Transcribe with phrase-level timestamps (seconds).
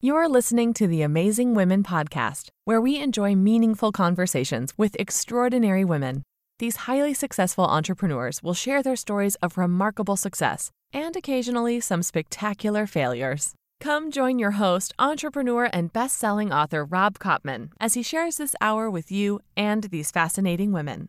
[0.00, 6.22] You're listening to the Amazing Women podcast, where we enjoy meaningful conversations with extraordinary women.
[6.60, 12.86] These highly successful entrepreneurs will share their stories of remarkable success and occasionally some spectacular
[12.86, 13.54] failures.
[13.80, 18.54] Come join your host, entrepreneur, and best selling author Rob Kopman as he shares this
[18.60, 21.08] hour with you and these fascinating women.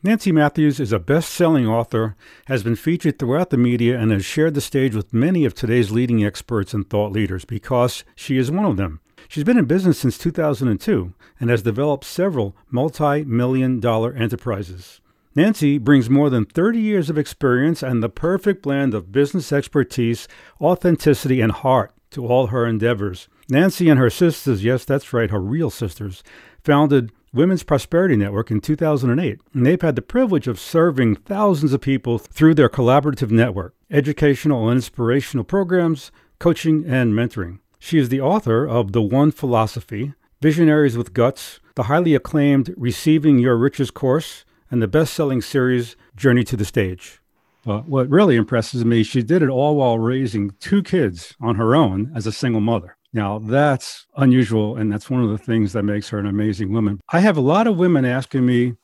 [0.00, 2.14] Nancy Matthews is a best selling author,
[2.46, 5.90] has been featured throughout the media, and has shared the stage with many of today's
[5.90, 9.00] leading experts and thought leaders because she is one of them.
[9.28, 15.00] She's been in business since 2002 and has developed several multi million dollar enterprises.
[15.34, 20.28] Nancy brings more than 30 years of experience and the perfect blend of business expertise,
[20.60, 23.28] authenticity, and heart to all her endeavors.
[23.50, 26.22] Nancy and her sisters, yes, that's right, her real sisters,
[26.62, 31.80] founded Women's Prosperity Network in 2008, and they've had the privilege of serving thousands of
[31.80, 37.58] people through their collaborative network, educational and inspirational programs, coaching, and mentoring.
[37.78, 43.38] She is the author of The One Philosophy, Visionaries with Guts, the highly acclaimed Receiving
[43.38, 47.20] Your Riches course, and the best selling series Journey to the Stage.
[47.64, 52.10] What really impresses me, she did it all while raising two kids on her own
[52.14, 52.96] as a single mother.
[53.12, 57.00] Now, that's unusual, and that's one of the things that makes her an amazing woman.
[57.10, 58.74] I have a lot of women asking me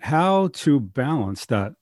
[0.00, 1.74] how to balance that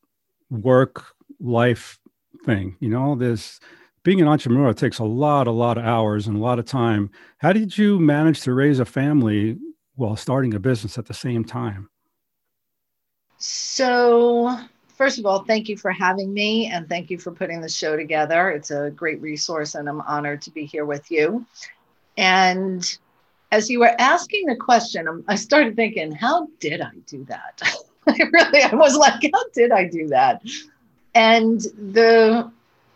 [0.51, 1.05] work
[1.41, 1.99] life
[2.45, 2.77] thing.
[2.81, 3.61] You know, this
[4.03, 7.11] being an entrepreneur takes a lot, a lot of hours and a lot of time.
[7.39, 9.59] How did you manage to raise a family
[9.95, 11.89] while starting a business at the same time?
[13.39, 14.59] So,
[15.03, 17.97] first of all, thank you for having me and thank you for putting the show
[17.97, 18.51] together.
[18.51, 21.45] It's a great resource and I'm honored to be here with you.
[22.17, 22.99] And
[23.51, 27.61] as you were asking the question, um, I started thinking, how did I do that?
[28.07, 30.41] I really, I was like, how did I do that?
[31.17, 32.49] And the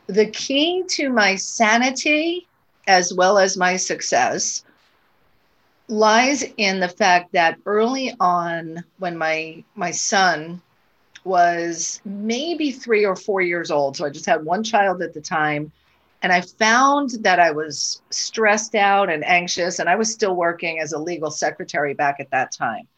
[0.06, 2.46] the key to my sanity
[2.86, 4.64] as well as my success
[5.88, 10.62] lies in the fact that early on when my my son
[11.26, 13.96] was maybe three or four years old.
[13.96, 15.72] So I just had one child at the time.
[16.22, 20.80] And I found that I was stressed out and anxious, and I was still working
[20.80, 22.88] as a legal secretary back at that time.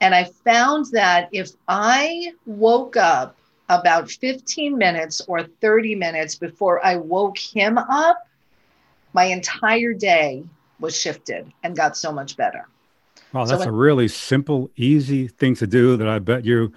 [0.00, 3.36] And I found that if I woke up
[3.68, 8.26] about 15 minutes or 30 minutes before I woke him up,
[9.12, 10.44] my entire day
[10.80, 12.66] was shifted and got so much better.
[13.32, 16.72] Wow, that's so a really simple, easy thing to do that I bet you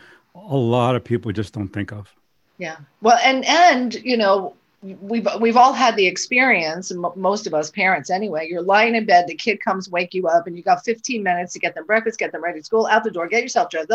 [0.50, 2.14] a lot of people just don't think of.
[2.58, 2.78] Yeah.
[3.02, 8.10] Well, and and you know, we've we've all had the experience, most of us parents
[8.10, 8.48] anyway.
[8.50, 11.54] You're lying in bed, the kid comes, wake you up, and you got 15 minutes
[11.54, 13.92] to get them breakfast, get them ready to school, out the door, get yourself dressed.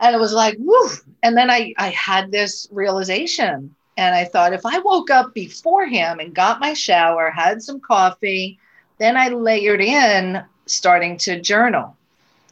[0.00, 0.58] And it was like.
[1.22, 5.86] And then I I had this realization, and I thought if I woke up before
[5.86, 8.58] him and got my shower, had some coffee,
[8.98, 11.96] then I layered in starting to journal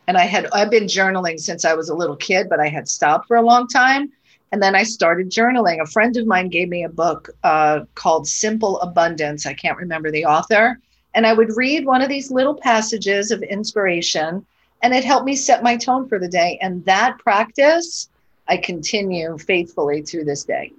[0.07, 2.89] and I had I've been journaling since I was a little kid, but I had
[2.89, 4.11] stopped for a long time.
[4.51, 5.81] And then I started journaling.
[5.81, 9.47] A friend of mine gave me a book uh, called Simple Abundance.
[9.47, 10.79] I can't remember the author.
[11.15, 14.45] And I would read one of these little passages of inspiration,
[14.83, 16.59] and it helped me set my tone for the day.
[16.61, 18.11] And that practice
[18.49, 20.73] I continue faithfully to this day.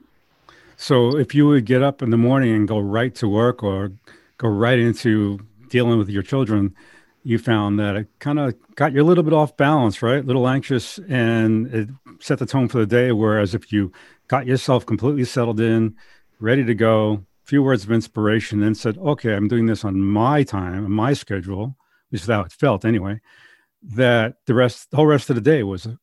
[0.78, 3.92] So if you would get up in the morning and go right to work or
[4.38, 6.76] go right into dealing with your children,
[7.24, 10.24] you found that it kind of got you a little bit off balance, right?
[10.24, 11.90] A little anxious, and it
[12.20, 13.12] set the tone for the day.
[13.12, 13.92] Whereas if you
[14.28, 15.96] got yourself completely settled in,
[16.40, 20.00] ready to go, a few words of inspiration, then said, okay, I'm doing this on
[20.02, 21.78] my time, on my schedule,
[22.10, 23.22] which is how it felt anyway,
[23.82, 25.96] that the rest, the whole rest of the day was uh,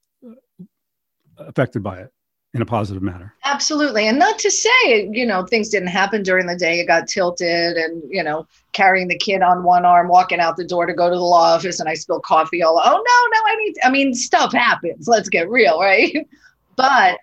[1.38, 2.12] affected by it
[2.52, 3.34] in a positive manner.
[3.44, 4.08] Absolutely.
[4.08, 6.80] And not to say, you know, things didn't happen during the day.
[6.80, 10.64] It got tilted and, you know, carrying the kid on one arm, walking out the
[10.64, 13.40] door to go to the law office and I spilled coffee all, oh no, no,
[13.46, 15.06] I need, I mean, stuff happens.
[15.06, 16.28] Let's get real, right?
[16.76, 17.18] but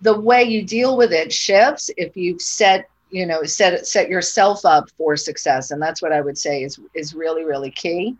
[0.00, 4.64] the way you deal with it shifts if you've set, you know, set set yourself
[4.64, 5.70] up for success.
[5.70, 8.16] And that's what I would say is is really, really key.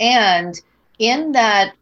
[0.00, 0.58] And
[0.98, 1.74] in that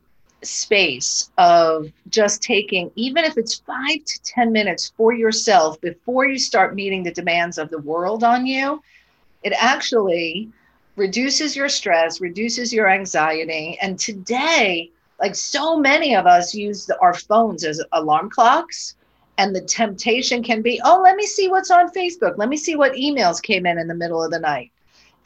[0.46, 6.38] space of just taking, even if it's five to 10 minutes for yourself before you
[6.38, 8.82] start meeting the demands of the world on you,
[9.42, 10.50] it actually
[10.96, 13.78] reduces your stress, reduces your anxiety.
[13.80, 18.96] And today, like so many of us use the, our phones as alarm clocks.
[19.36, 22.38] And the temptation can be, oh, let me see what's on Facebook.
[22.38, 24.70] Let me see what emails came in in the middle of the night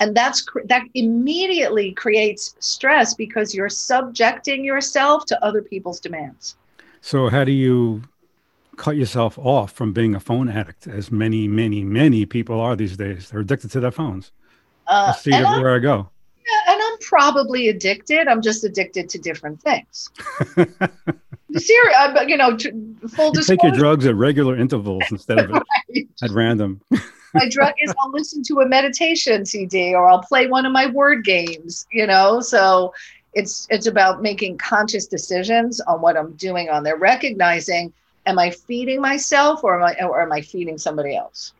[0.00, 6.56] and that's that immediately creates stress because you're subjecting yourself to other people's demands
[7.00, 8.03] so how do you
[8.79, 12.97] cut yourself off from being a phone addict, as many, many, many people are these
[12.97, 13.29] days.
[13.29, 14.33] They're addicted to their phones.
[14.87, 16.09] Uh, I see it everywhere I go.
[16.39, 18.27] Yeah, and I'm probably addicted.
[18.27, 20.09] I'm just addicted to different things.
[21.56, 22.56] Serious, uh, you know,
[23.09, 26.09] full you Take your drugs at regular intervals instead of right.
[26.23, 26.81] at random.
[27.35, 30.87] my drug is I'll listen to a meditation CD or I'll play one of my
[30.87, 32.41] word games, you know.
[32.41, 32.93] So
[33.35, 37.93] it's it's about making conscious decisions on what I'm doing on there, recognizing
[38.27, 41.53] am I feeding myself or am I or am I feeding somebody else?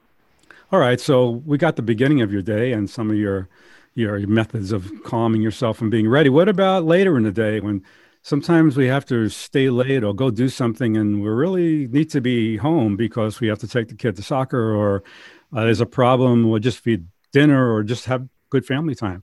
[0.71, 1.01] All right.
[1.01, 3.49] So we got the beginning of your day and some of your
[3.95, 6.31] your methods of calming yourself and being ready.
[6.31, 7.83] What about later in the day when
[8.23, 12.21] sometimes we have to stay late or go do something and we really need to
[12.21, 15.03] be home because we have to take the kid to soccer or
[15.53, 19.23] uh, there's a problem, we'll just feed dinner or just have good family time.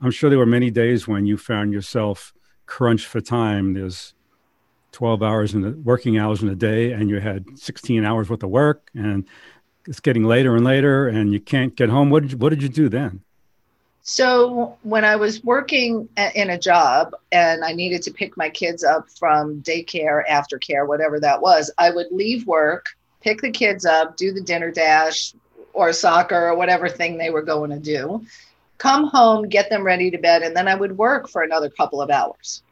[0.00, 2.34] I'm sure there were many days when you found yourself
[2.66, 3.74] crunched for time.
[3.74, 4.14] There's
[4.92, 8.42] 12 hours in the working hours in a day, and you had 16 hours worth
[8.42, 9.26] of work, and
[9.86, 12.10] it's getting later and later, and you can't get home.
[12.10, 13.22] What did you, what did you do then?
[14.08, 18.84] So when I was working in a job and I needed to pick my kids
[18.84, 22.86] up from daycare, aftercare, whatever that was, I would leave work,
[23.20, 25.34] pick the kids up, do the dinner dash,
[25.76, 28.24] or soccer or whatever thing they were going to do,
[28.78, 32.00] come home, get them ready to bed, and then I would work for another couple
[32.00, 32.62] of hours.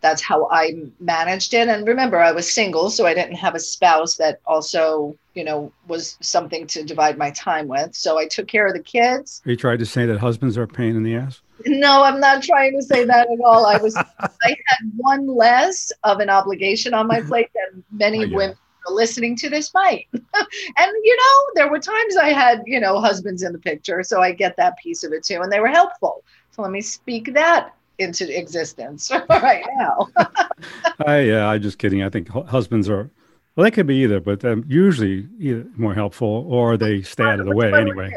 [0.00, 1.68] That's how I managed it.
[1.68, 5.72] And remember, I was single, so I didn't have a spouse that also, you know,
[5.86, 7.94] was something to divide my time with.
[7.94, 9.42] So I took care of the kids.
[9.46, 11.40] Are you trying to say that husbands are a pain in the ass?
[11.66, 13.66] No, I'm not trying to say that at all.
[13.66, 18.22] I was, I had one less of an obligation on my plate than many oh,
[18.22, 18.36] yeah.
[18.36, 18.56] women
[18.88, 20.06] listening to this might.
[20.12, 20.22] and
[21.02, 24.32] you know, there were times I had, you know, husbands in the picture, so I
[24.32, 26.24] get that piece of it too, and they were helpful.
[26.50, 30.08] So let me speak that into existence right now.
[31.06, 32.02] I yeah, I'm just kidding.
[32.02, 33.10] I think husbands are
[33.54, 37.40] well, they could be either, but um, usually either more helpful or they stay out
[37.40, 38.10] of the way anyway.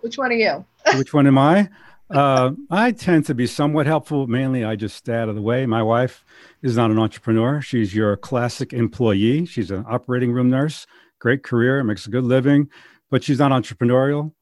[0.00, 0.64] Which one are you?
[0.94, 1.68] Which one am I?
[2.10, 4.26] Uh, I tend to be somewhat helpful.
[4.26, 5.66] Mainly, I just stay out of the way.
[5.66, 6.24] My wife
[6.62, 7.60] is not an entrepreneur.
[7.60, 9.44] She's your classic employee.
[9.44, 10.86] She's an operating room nurse,
[11.18, 12.70] great career, makes a good living,
[13.10, 14.32] but she's not entrepreneurial.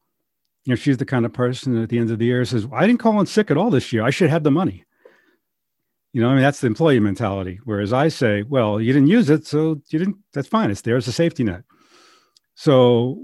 [0.63, 2.87] You know, she's the kind of person at the end of the year says, "I
[2.87, 4.03] didn't call in sick at all this year.
[4.03, 4.85] I should have the money."
[6.13, 7.59] You know, I mean, that's the employee mentality.
[7.63, 10.17] Whereas I say, "Well, you didn't use it, so you didn't.
[10.33, 10.71] That's fine.
[10.71, 11.63] It's there as a safety net."
[12.55, 13.21] So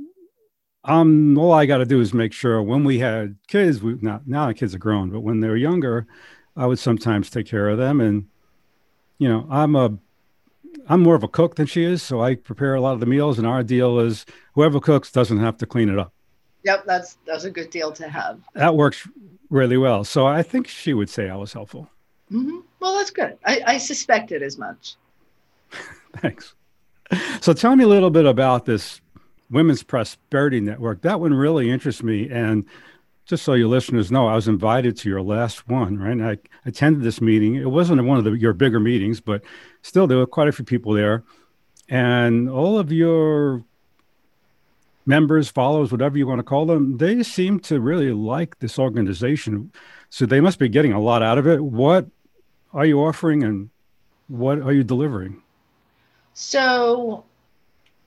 [0.85, 4.21] um, all I got to do is make sure when we had kids, we now
[4.25, 6.05] now the kids are grown, but when they were younger,
[6.57, 8.01] I would sometimes take care of them.
[8.01, 8.27] And
[9.17, 9.97] you know, I'm a
[10.89, 13.05] I'm more of a cook than she is, so I prepare a lot of the
[13.05, 13.37] meals.
[13.37, 14.25] And our deal is
[14.55, 16.13] whoever cooks doesn't have to clean it up.
[16.63, 18.39] Yep, that's that's a good deal to have.
[18.53, 19.07] That works
[19.49, 20.03] really well.
[20.03, 21.89] So I think she would say I was helpful.
[22.31, 22.59] Mm-hmm.
[22.79, 23.37] Well, that's good.
[23.45, 24.95] I, I suspected as much.
[26.17, 26.55] Thanks.
[27.41, 28.99] So tell me a little bit about this
[29.53, 31.01] Women's Prosperity Network.
[31.01, 32.29] That one really interests me.
[32.29, 32.65] And
[33.25, 36.11] just so your listeners know, I was invited to your last one, right?
[36.11, 37.55] And I attended this meeting.
[37.55, 39.43] It wasn't one of the, your bigger meetings, but
[39.81, 41.23] still, there were quite a few people there.
[41.87, 43.63] And all of your
[45.05, 49.71] members, followers, whatever you want to call them, they seem to really like this organization.
[50.09, 51.63] So they must be getting a lot out of it.
[51.63, 52.07] What
[52.73, 53.69] are you offering and
[54.27, 55.41] what are you delivering?
[56.33, 57.25] So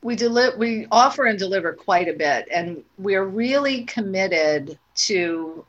[0.06, 5.64] we deliver we offer and deliver quite a bit and we're really committed to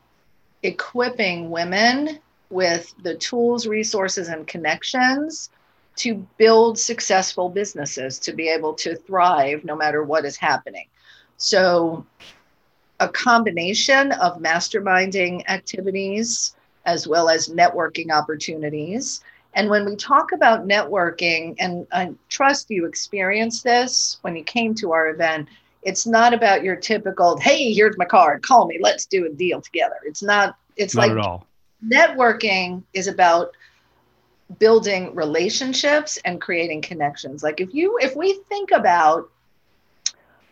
[0.62, 2.20] equipping women
[2.52, 5.50] with the tools resources and connections
[5.96, 10.86] to build successful businesses to be able to thrive no matter what is happening.
[11.38, 12.06] So
[13.00, 19.22] a combination of masterminding activities as well as networking opportunities
[19.58, 24.76] and when we talk about networking, and I trust you experienced this when you came
[24.76, 25.48] to our event,
[25.82, 29.60] it's not about your typical, hey, here's my card, call me, let's do a deal
[29.60, 29.96] together.
[30.06, 31.48] It's not, it's not like at all.
[31.84, 33.50] networking is about
[34.60, 37.42] building relationships and creating connections.
[37.42, 39.28] Like if you, if we think about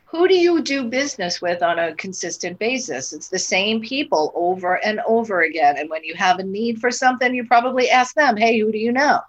[0.05, 3.11] who do you do business with on a consistent basis?
[3.11, 5.77] It's the same people over and over again.
[5.77, 8.77] And when you have a need for something, you probably ask them, hey, who do
[8.77, 9.19] you know?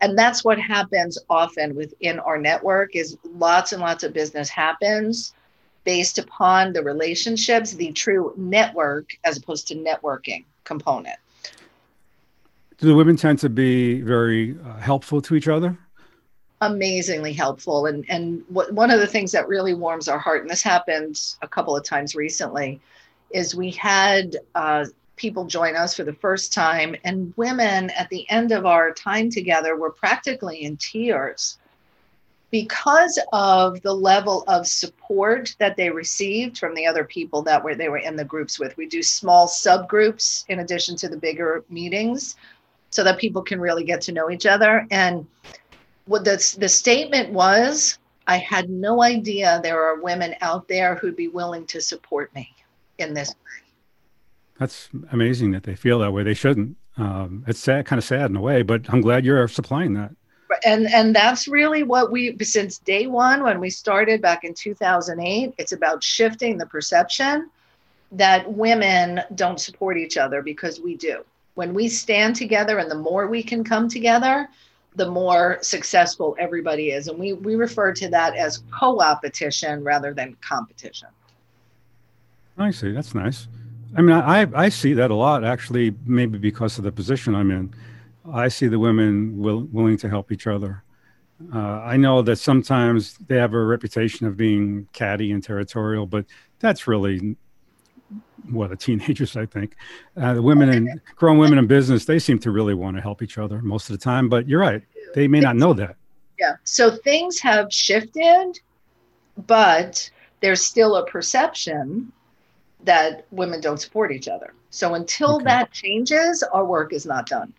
[0.00, 5.34] And that's what happens often within our network is lots and lots of business happens
[5.84, 11.16] based upon the relationships, the true network as opposed to networking component.
[12.78, 15.76] Do the women tend to be very uh, helpful to each other?
[16.60, 17.86] Amazingly helpful.
[17.86, 21.48] And and one of the things that really warms our heart, and this happened a
[21.48, 22.80] couple of times recently,
[23.30, 24.86] is we had uh,
[25.16, 29.30] people join us for the first time, and women at the end of our time
[29.30, 31.58] together were practically in tears
[32.50, 37.74] because of the level of support that they received from the other people that were
[37.74, 41.62] they were in the groups with we do small subgroups in addition to the bigger
[41.68, 42.36] meetings
[42.90, 45.26] so that people can really get to know each other and
[46.08, 51.16] what the, the statement was i had no idea there are women out there who'd
[51.16, 52.52] be willing to support me
[52.98, 53.30] in this.
[53.30, 53.68] Way
[54.58, 56.24] that's amazing that they feel that way.
[56.24, 56.76] They shouldn't.
[56.96, 60.10] Um, it's sad kind of sad in a way but i'm glad you're supplying that.
[60.64, 65.54] And and that's really what we since day one when we started back in 2008
[65.58, 67.50] it's about shifting the perception
[68.10, 71.24] that women don't support each other because we do.
[71.54, 74.48] When we stand together and the more we can come together
[74.98, 77.08] the more successful everybody is.
[77.08, 81.08] And we we refer to that as co-opetition rather than competition.
[82.58, 82.92] I see.
[82.92, 83.48] That's nice.
[83.96, 87.50] I mean i i see that a lot actually maybe because of the position i'm
[87.50, 87.74] in.
[88.30, 90.84] I see the women will, willing to help each other.
[91.54, 96.26] Uh, I know that sometimes they have a reputation of being catty and territorial, but
[96.58, 97.36] that's really
[98.50, 99.76] what the teenagers, I think.
[100.16, 103.22] Uh, the women and grown women in business, they seem to really want to help
[103.22, 104.28] each other most of the time.
[104.28, 104.82] But you're right;
[105.14, 105.96] they may not know that.
[106.38, 106.56] Yeah.
[106.64, 108.60] So things have shifted,
[109.46, 110.10] but
[110.40, 112.12] there's still a perception
[112.84, 114.54] that women don't support each other.
[114.70, 115.44] So until okay.
[115.44, 117.52] that changes, our work is not done.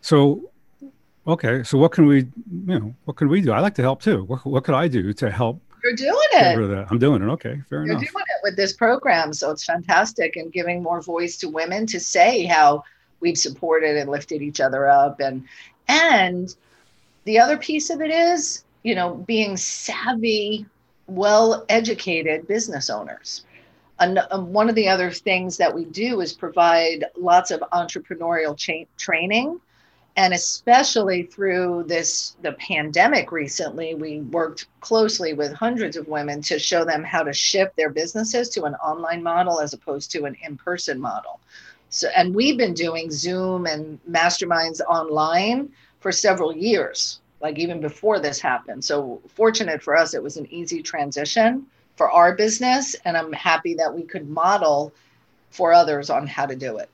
[0.00, 0.50] So,
[1.26, 3.52] okay, so what can we, you know, what can we do?
[3.52, 4.24] I like to help too.
[4.24, 5.60] What, what could I do to help?
[5.82, 6.86] You're doing it.
[6.90, 7.26] I'm doing it.
[7.26, 8.02] Okay, fair You're enough.
[8.02, 11.86] You're doing it with this program, so it's fantastic and giving more voice to women
[11.86, 12.84] to say how
[13.20, 15.44] we've supported and lifted each other up, and
[15.88, 16.54] and
[17.24, 20.66] the other piece of it is, you know, being savvy,
[21.06, 23.44] well-educated business owners.
[24.00, 28.56] And um, one of the other things that we do is provide lots of entrepreneurial
[28.56, 29.60] cha- training
[30.18, 36.58] and especially through this the pandemic recently we worked closely with hundreds of women to
[36.58, 40.36] show them how to shift their businesses to an online model as opposed to an
[40.44, 41.38] in-person model.
[41.90, 45.70] So and we've been doing zoom and masterminds online
[46.00, 48.84] for several years like even before this happened.
[48.84, 53.74] So fortunate for us it was an easy transition for our business and i'm happy
[53.74, 54.92] that we could model
[55.50, 56.90] for others on how to do it.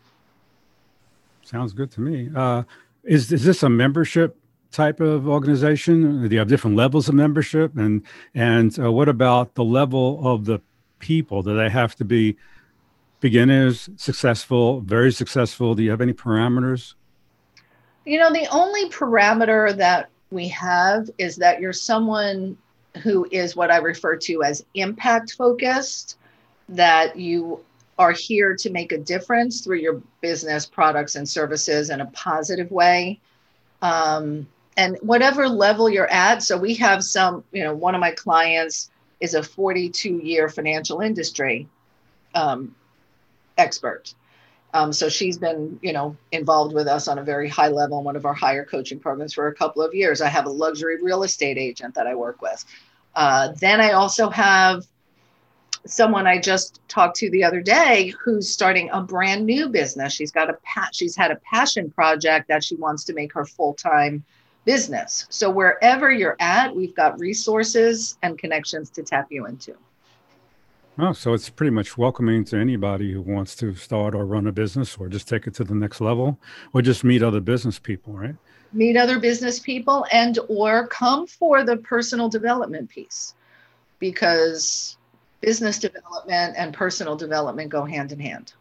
[1.42, 2.30] Sounds good to me.
[2.34, 2.62] Uh,
[3.06, 4.36] is is this a membership
[4.70, 6.28] type of organization?
[6.28, 7.76] Do you have different levels of membership?
[7.76, 8.02] And
[8.34, 10.60] and uh, what about the level of the
[10.98, 11.42] people?
[11.42, 12.36] Do they have to be
[13.20, 15.74] beginners, successful, very successful?
[15.74, 16.94] Do you have any parameters?
[18.04, 22.58] You know, the only parameter that we have is that you're someone
[23.02, 26.18] who is what I refer to as impact focused,
[26.68, 27.60] that you
[27.98, 32.70] are here to make a difference through your business products and services in a positive
[32.70, 33.20] way.
[33.82, 38.10] Um, and whatever level you're at so we have some you know one of my
[38.10, 41.68] clients is a 42 year financial industry
[42.34, 42.74] um,
[43.56, 44.14] expert.
[44.72, 48.04] Um, so she's been you know involved with us on a very high level in
[48.04, 50.20] one of our higher coaching programs for a couple of years.
[50.20, 52.64] I have a luxury real estate agent that i work with.
[53.14, 54.84] Uh, then i also have
[55.86, 60.12] someone I just talked to the other day who's starting a brand new business.
[60.12, 63.44] She's got a pat she's had a passion project that she wants to make her
[63.44, 64.24] full-time
[64.64, 65.26] business.
[65.28, 69.74] So wherever you're at, we've got resources and connections to tap you into.
[70.96, 74.52] Oh, so it's pretty much welcoming to anybody who wants to start or run a
[74.52, 76.38] business or just take it to the next level
[76.72, 78.36] or just meet other business people, right?
[78.72, 83.34] Meet other business people and or come for the personal development piece
[83.98, 84.96] because
[85.44, 88.54] business development and personal development go hand in hand.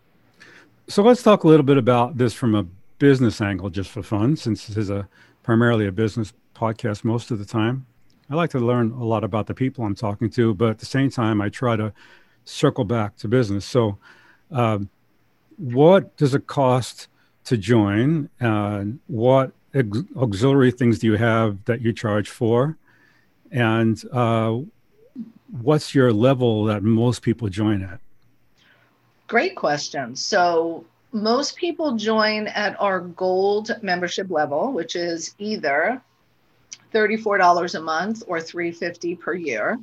[0.88, 2.64] So let's talk a little bit about this from a
[3.00, 5.08] business angle, just for fun, since this is a
[5.44, 7.86] primarily a business podcast most of the time.
[8.30, 10.86] I like to learn a lot about the people I'm talking to, but at the
[10.86, 11.94] same time, I try to
[12.44, 13.66] circle back to business.
[13.66, 13.98] So,
[14.52, 14.90] um,
[15.58, 17.08] what does it cost
[17.46, 18.30] to join?
[19.08, 19.52] What
[20.18, 22.78] auxiliary things do you have that you charge for?
[23.52, 24.60] And uh,
[25.62, 28.00] what's your level that most people join at?
[29.28, 30.16] Great question.
[30.16, 36.02] So, most people join at our gold membership level, which is either
[36.92, 39.80] $34 a month or 350 per year.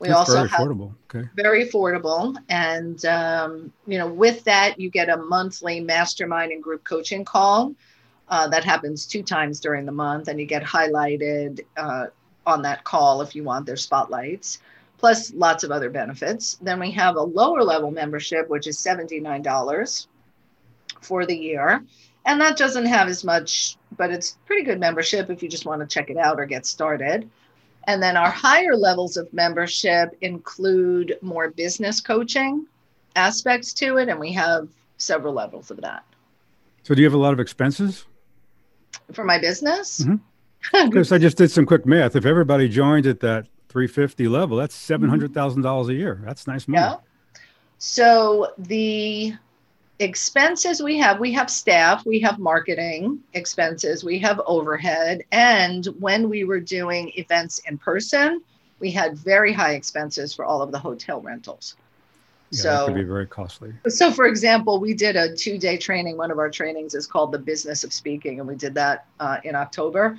[0.00, 0.92] We That's also very have affordable.
[1.14, 1.28] Okay.
[1.36, 2.36] Very affordable.
[2.48, 7.74] And, um, you know, with that, you get a monthly mastermind and group coaching call.
[8.28, 12.06] Uh, that happens two times during the month, and you get highlighted uh,
[12.46, 14.58] on that call if you want their spotlights
[15.00, 16.58] plus lots of other benefits.
[16.60, 20.06] Then we have a lower level membership, which is $79
[21.00, 21.82] for the year.
[22.26, 25.80] And that doesn't have as much, but it's pretty good membership if you just want
[25.80, 27.28] to check it out or get started.
[27.84, 32.66] And then our higher levels of membership include more business coaching
[33.16, 34.10] aspects to it.
[34.10, 36.04] And we have several levels of that.
[36.82, 38.04] So, do you have a lot of expenses?
[39.12, 40.00] For my business?
[40.00, 40.16] Mm-hmm.
[40.90, 42.14] Because I just did some quick math.
[42.16, 46.20] If everybody joined at that 350 level, that's $700,000 a year.
[46.24, 46.82] That's nice money.
[46.82, 46.96] Yeah.
[47.78, 49.34] So, the
[50.00, 56.30] expenses we have we have staff we have marketing expenses we have overhead and when
[56.30, 58.42] we were doing events in person
[58.78, 61.76] we had very high expenses for all of the hotel rentals
[62.50, 65.76] yeah, so that could be very costly so for example we did a two day
[65.76, 69.04] training one of our trainings is called the business of speaking and we did that
[69.20, 70.16] uh, in october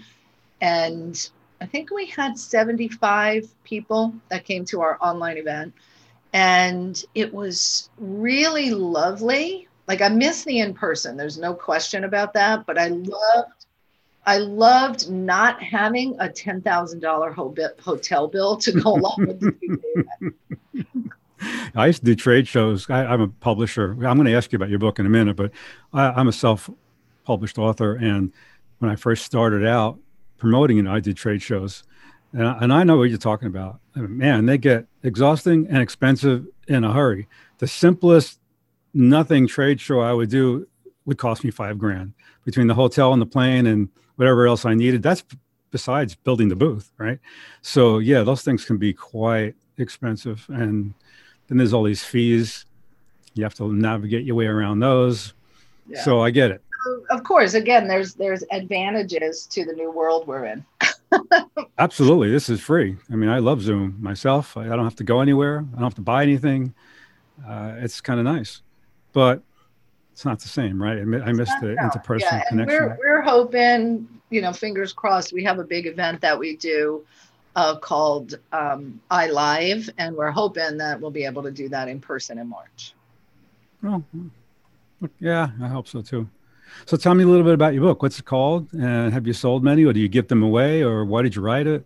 [0.62, 1.32] and
[1.62, 5.74] i think we had 75 people that came to our online event
[6.34, 11.18] and it was really lovely like I miss the in person.
[11.18, 12.66] There's no question about that.
[12.66, 13.66] But I loved,
[14.26, 20.34] I loved not having a ten thousand dollar hotel bill to go along with the
[21.76, 22.90] I used to do trade shows.
[22.90, 23.92] I, am a publisher.
[23.92, 25.52] I'm going to ask you about your book in a minute, but
[25.92, 28.32] I, am a self-published author, and
[28.78, 29.98] when I first started out
[30.42, 31.84] promoting it, I did trade shows,
[32.34, 33.80] and I, and I know what you're talking about.
[33.96, 37.28] I mean, man, they get exhausting and expensive in a hurry.
[37.60, 38.40] The simplest
[38.92, 40.68] nothing trade show I would do
[41.06, 44.74] would cost me five grand between the hotel and the plane and whatever else I
[44.74, 45.04] needed.
[45.04, 45.24] That's
[45.70, 47.20] besides building the booth, right?
[47.62, 50.44] So yeah, those things can be quite expensive.
[50.50, 50.96] And
[51.48, 52.66] then there's all these fees.
[53.36, 55.34] You have to navigate your way around those.
[55.88, 56.04] Yeah.
[56.04, 56.64] So I get it.
[57.10, 60.66] Of course, again, there's there's advantages to the new world we're in.
[61.78, 62.32] Absolutely.
[62.32, 62.98] This is free.
[63.12, 64.58] I mean, I love Zoom myself.
[64.58, 65.66] I don't have to go anywhere.
[65.72, 66.74] I don't have to buy anything.
[67.48, 68.62] Uh, it's kind of nice
[69.14, 69.42] but
[70.12, 71.00] it's not the same, right?
[71.00, 71.90] I, missed the no.
[71.90, 72.80] interpersonal yeah, connection.
[72.80, 75.34] We're, we're hoping, you know, fingers crossed.
[75.34, 77.06] We have a big event that we do
[77.56, 82.00] uh, called um, iLive, and we're hoping that we'll be able to do that in
[82.00, 82.94] person in March.
[83.82, 84.04] Well,
[85.20, 86.30] yeah, I hope so too.
[86.86, 88.02] So tell me a little bit about your book.
[88.02, 88.72] What's it called?
[88.74, 91.42] And have you sold many, or do you give them away, or why did you
[91.42, 91.86] write it?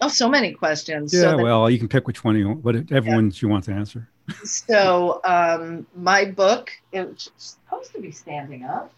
[0.00, 1.14] Oh, so many questions.
[1.14, 3.14] Yeah, so well, you can pick which one you want, whatever yeah.
[3.14, 4.08] ones you want to answer
[4.44, 8.92] so um, my book, it's supposed to be standing up,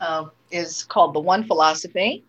[0.00, 2.24] uh, is called The One Philosophy.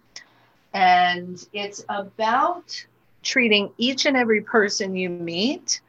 [0.73, 2.85] And it's about
[3.23, 5.81] treating each and every person you meet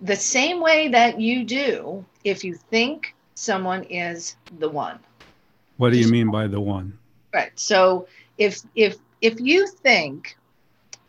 [0.00, 4.98] the same way that you do if you think someone is the one.
[5.80, 6.98] What do you mean by the one?
[7.32, 7.58] Right.
[7.58, 10.36] So if if if you think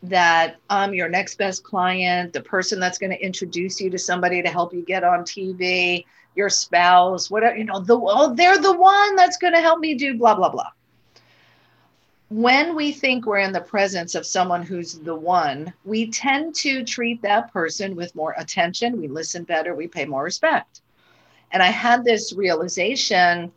[0.02, 4.42] that I'm your next best client, the person that's going to introduce you to somebody
[4.42, 6.06] to help you get on TV,
[6.36, 9.94] your spouse, whatever, you know, the oh, they're the one that's going to help me
[9.94, 10.70] do blah, blah, blah.
[12.30, 16.86] When we think we're in the presence of someone who's the one, we tend to
[16.86, 19.02] treat that person with more attention.
[19.02, 20.80] We listen better, we pay more respect.
[21.52, 23.52] And I had this realization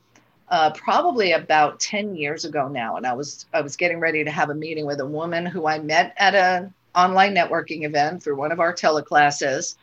[0.49, 4.31] uh, probably about 10 years ago now and i was i was getting ready to
[4.31, 8.37] have a meeting with a woman who i met at an online networking event through
[8.37, 9.77] one of our teleclasses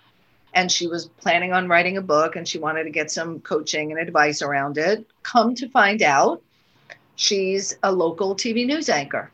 [0.54, 3.92] and she was planning on writing a book and she wanted to get some coaching
[3.92, 5.06] and advice around it.
[5.24, 6.42] Come to find out
[7.16, 9.32] she's a local tv news anchor.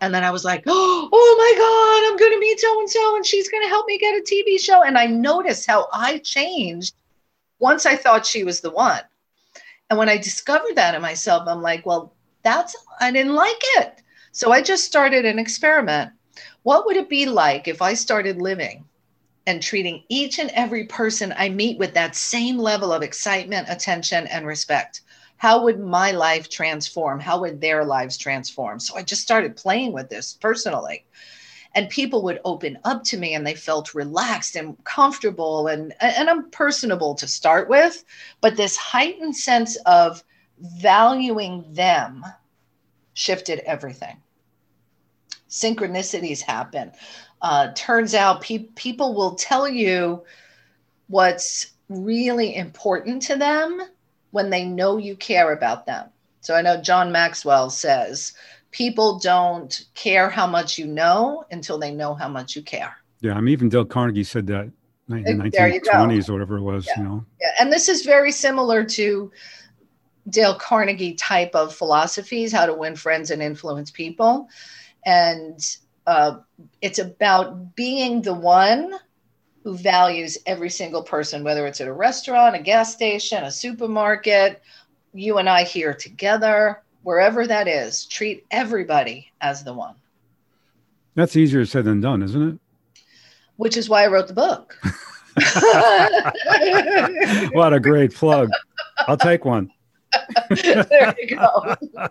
[0.00, 3.16] And then i was like oh, my god i'm going to meet so and so
[3.16, 4.82] and she's going to help me get a tv show.
[4.82, 6.94] And i noticed how i changed
[7.58, 9.00] once i thought she was the one
[9.90, 14.02] and when I discovered that in myself, I'm like, well, that's, I didn't like it.
[14.32, 16.12] So I just started an experiment.
[16.62, 18.84] What would it be like if I started living
[19.46, 24.26] and treating each and every person I meet with that same level of excitement, attention,
[24.26, 25.00] and respect?
[25.38, 27.20] How would my life transform?
[27.20, 28.80] How would their lives transform?
[28.80, 31.06] So I just started playing with this personally
[31.78, 36.28] and people would open up to me and they felt relaxed and comfortable and and
[36.28, 38.04] I'm personable to start with
[38.40, 40.24] but this heightened sense of
[40.58, 42.24] valuing them
[43.14, 44.16] shifted everything.
[45.48, 46.90] Synchronicities happen.
[47.40, 50.24] Uh, turns out pe- people will tell you
[51.06, 53.80] what's really important to them
[54.32, 56.08] when they know you care about them.
[56.40, 58.32] So i know john maxwell says
[58.70, 62.96] people don't care how much you know until they know how much you care.
[63.20, 64.70] Yeah, I mean, even Dale Carnegie said that
[65.08, 66.98] in the 1920s or whatever it was, yeah.
[66.98, 67.24] you know.
[67.40, 69.32] Yeah, and this is very similar to
[70.28, 74.48] Dale Carnegie type of philosophies, how to win friends and influence people.
[75.06, 75.58] And
[76.06, 76.38] uh,
[76.82, 78.94] it's about being the one
[79.64, 84.62] who values every single person, whether it's at a restaurant, a gas station, a supermarket,
[85.14, 89.94] you and I here together wherever that is, treat everybody as the one.
[91.14, 92.58] That's easier said than done, isn't it?
[93.56, 94.78] Which is why I wrote the book.
[97.54, 98.50] what a great plug.
[99.06, 99.70] I'll take one.
[100.50, 101.76] there you go.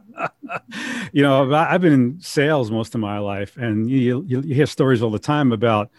[1.11, 4.65] you know, I've been in sales most of my life, and you, you, you hear
[4.65, 5.91] stories all the time about,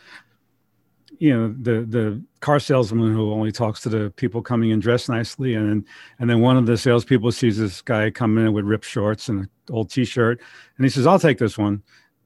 [1.18, 5.08] you know, the the car salesman who only talks to the people coming in dressed
[5.08, 5.84] nicely, and
[6.18, 9.40] and then one of the salespeople sees this guy come in with ripped shorts and
[9.40, 10.40] an old T-shirt,
[10.76, 11.82] and he says, "I'll take this one,"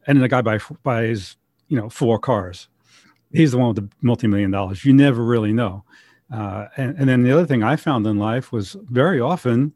[0.06, 1.36] and then the guy buy, buys,
[1.68, 2.68] you know, four cars.
[3.32, 4.84] He's the one with the multi-million dollars.
[4.84, 5.84] You never really know.
[6.30, 9.72] Uh, and, and then the other thing I found in life was very often,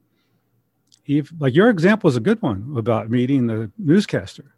[1.07, 4.55] if, like your example is a good one about meeting the newscaster.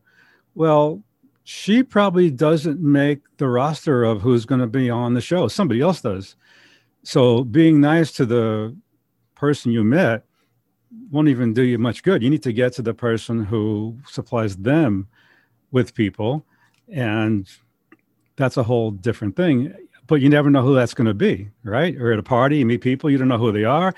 [0.55, 1.03] Well,
[1.51, 5.49] she probably doesn't make the roster of who's going to be on the show.
[5.49, 6.37] Somebody else does.
[7.05, 8.77] So being nice to the
[9.35, 10.25] person you met
[11.11, 12.23] won't even do you much good.
[12.23, 15.09] You need to get to the person who supplies them
[15.71, 16.45] with people.
[16.93, 17.49] And
[18.37, 19.75] that's a whole different thing
[20.07, 21.95] but you never know who that's going to be, right?
[21.97, 23.95] Or at a party, you meet people, you don't know who they are.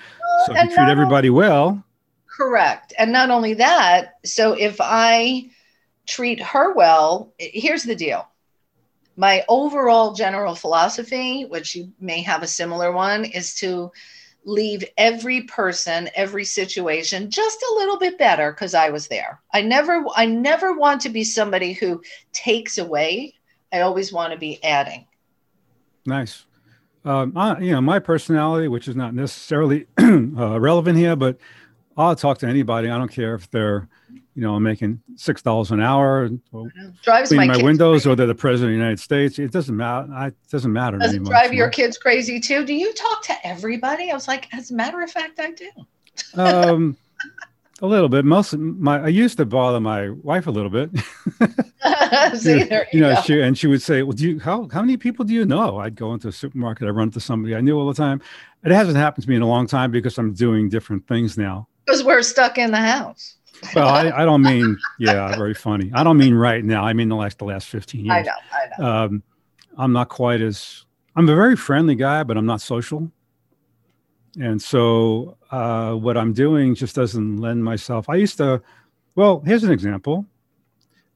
[0.46, 1.84] so if you treat everybody well.
[2.26, 2.92] Correct.
[2.98, 5.50] And not only that, so if I
[6.11, 8.29] treat her well, here's the deal.
[9.16, 13.90] My overall general philosophy, which you may have a similar one, is to
[14.44, 19.61] leave every person every situation just a little bit better because i was there i
[19.61, 22.01] never i never want to be somebody who
[22.33, 23.35] takes away
[23.70, 25.05] i always want to be adding
[26.07, 26.46] Nice.
[27.05, 31.38] Um, I, you know, my personality, which is not necessarily uh, relevant here, but
[31.96, 32.88] I'll talk to anybody.
[32.88, 33.88] I don't care if they're,
[34.35, 36.31] you know, making six dollars an hour,
[37.03, 38.11] drives my, my windows, crazy.
[38.11, 39.38] or they're the president of the United States.
[39.38, 40.09] It doesn't matter.
[40.26, 40.98] it doesn't matter.
[40.98, 42.64] Does it drive your kids crazy too?
[42.64, 44.11] Do you talk to everybody?
[44.11, 45.70] I was like, as a matter of fact, I do.
[46.40, 46.96] um,
[47.83, 48.24] a little bit.
[48.24, 50.90] Most my I used to bother my wife a little bit.
[52.37, 54.96] See, you, you, know, she and she would say, "Well, do you how how many
[54.96, 57.79] people do you know?" I'd go into a supermarket, I run into somebody I knew
[57.79, 58.20] all the time.
[58.64, 61.68] It hasn't happened to me in a long time because I'm doing different things now.
[61.90, 63.37] Because we're stuck in the house.
[63.74, 65.90] well, I, I don't mean yeah, very funny.
[65.94, 66.85] I don't mean right now.
[66.85, 68.16] I mean the last the last fifteen years.
[68.16, 68.33] I know.
[68.53, 69.05] I know.
[69.05, 69.22] Um,
[69.76, 70.85] I'm not quite as
[71.16, 73.11] I'm a very friendly guy, but I'm not social.
[74.38, 78.09] And so uh, what I'm doing just doesn't lend myself.
[78.09, 78.62] I used to,
[79.16, 80.24] well, here's an example.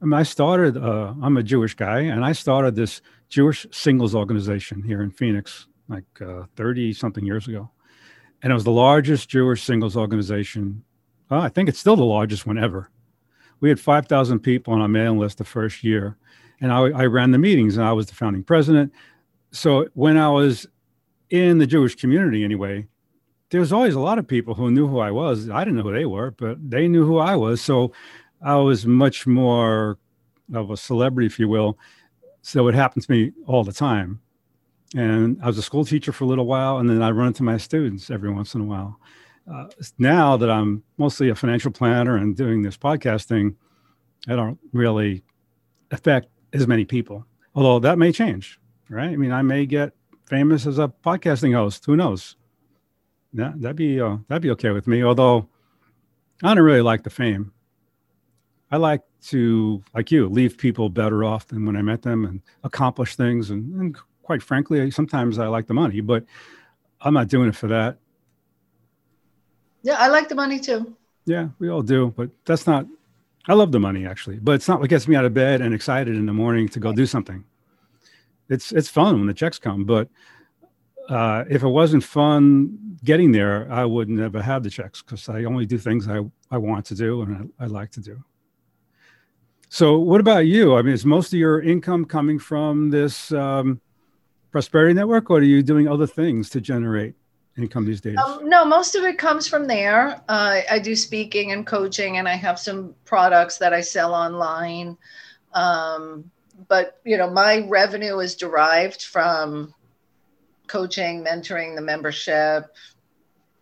[0.01, 4.13] I, mean, I started, uh, I'm a Jewish guy, and I started this Jewish singles
[4.13, 6.03] organization here in Phoenix like
[6.55, 7.69] 30 uh, something years ago.
[8.41, 10.83] And it was the largest Jewish singles organization.
[11.31, 12.89] Uh, I think it's still the largest one ever.
[13.59, 16.17] We had 5,000 people on our mailing list the first year.
[16.61, 18.93] And I, I ran the meetings, and I was the founding president.
[19.51, 20.67] So when I was
[21.29, 22.87] in the Jewish community, anyway,
[23.49, 25.49] there was always a lot of people who knew who I was.
[25.49, 27.61] I didn't know who they were, but they knew who I was.
[27.61, 27.91] So
[28.41, 29.97] I was much more
[30.53, 31.77] of a celebrity, if you will.
[32.41, 34.21] So it happened to me all the time.
[34.93, 37.43] And I was a school teacher for a little while, and then I run into
[37.43, 38.99] my students every once in a while.
[39.51, 39.67] Uh,
[39.97, 43.55] now that I'm mostly a financial planner and doing this podcasting,
[44.27, 45.23] I don't really
[45.91, 47.25] affect as many people.
[47.53, 49.09] Although that may change, right?
[49.09, 49.93] I mean, I may get
[50.25, 51.85] famous as a podcasting host.
[51.85, 52.35] Who knows?
[53.33, 55.03] Yeah, that'd be uh, that'd be okay with me.
[55.03, 55.49] Although
[56.43, 57.51] I don't really like the fame.
[58.71, 62.41] I like to, like you, leave people better off than when I met them and
[62.63, 63.51] accomplish things.
[63.51, 66.25] And, and quite frankly, sometimes I like the money, but
[66.99, 67.99] I'm not doing it for that.
[69.83, 70.97] Yeah, I like the money too.
[71.27, 72.87] Yeah, we all do, but that's not.
[73.47, 75.75] I love the money actually, but it's not what gets me out of bed and
[75.75, 77.43] excited in the morning to go do something.
[78.49, 80.09] It's it's fun when the checks come, but
[81.07, 85.43] uh, if it wasn't fun getting there, I would never have the checks because I
[85.43, 88.23] only do things I, I want to do and I, I like to do.
[89.69, 90.75] So, what about you?
[90.75, 93.81] I mean, is most of your income coming from this um,
[94.55, 97.13] prosperity network, or are you doing other things to generate
[97.57, 98.15] income these days?
[98.25, 100.21] Um, no, most of it comes from there.
[100.29, 104.97] Uh, I do speaking and coaching, and I have some products that I sell online.
[105.51, 106.31] Um,
[106.69, 109.73] but you know, my revenue is derived from
[110.67, 112.73] coaching, mentoring, the membership,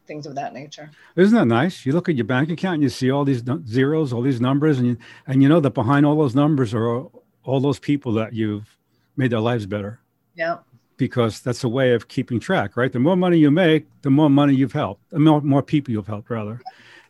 [0.06, 0.91] things of that nature.
[1.15, 1.88] Isn't that nice?
[1.88, 4.77] You look at your bank account and you see all these zeros, all these numbers,
[4.77, 8.13] and you, and you know that behind all those numbers are all, all those people
[8.13, 8.77] that you've
[9.17, 9.99] made their lives better.
[10.36, 10.58] Yeah.
[10.97, 12.91] Because that's a way of keeping track, right?
[12.91, 16.08] The more money you make, the more money you've helped, the more, more people you've
[16.08, 16.62] helped, rather.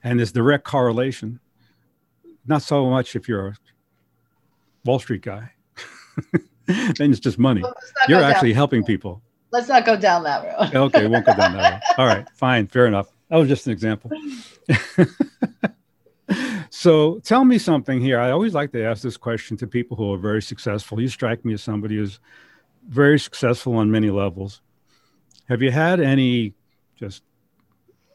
[0.03, 1.39] And there's direct correlation.
[2.45, 3.53] Not so much if you're a
[4.85, 5.51] Wall Street guy.
[6.65, 7.61] then it's just money.
[7.61, 7.75] Well,
[8.07, 8.57] you're actually down.
[8.57, 9.21] helping people.
[9.51, 10.75] Let's not go down that road.
[10.95, 11.81] okay, won't go down that road.
[11.97, 13.07] All right, fine, fair enough.
[13.29, 14.11] That was just an example.
[16.75, 18.19] So tell me something here.
[18.19, 20.99] I always like to ask this question to people who are very successful.
[20.99, 22.19] You strike me as somebody who's
[22.87, 24.61] very successful on many levels.
[25.49, 26.53] Have you had any
[26.95, 27.23] just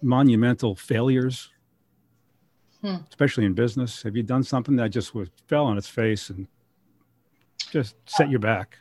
[0.03, 1.51] monumental failures,
[2.81, 2.97] hmm.
[3.09, 4.03] especially in business?
[4.03, 6.47] Have you done something that just was, fell on its face and
[7.71, 8.79] just set you back?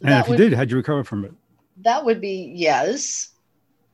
[0.00, 1.32] And that if would, you did, how'd you recover from it?
[1.78, 3.30] That would be yes.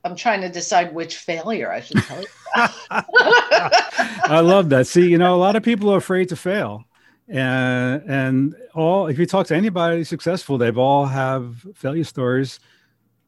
[0.03, 2.27] I'm trying to decide which failure I should tell you.
[2.55, 4.87] I love that.
[4.87, 6.85] See, you know, a lot of people are afraid to fail.
[7.29, 12.59] And and all if you talk to anybody successful, they've all have failure stories.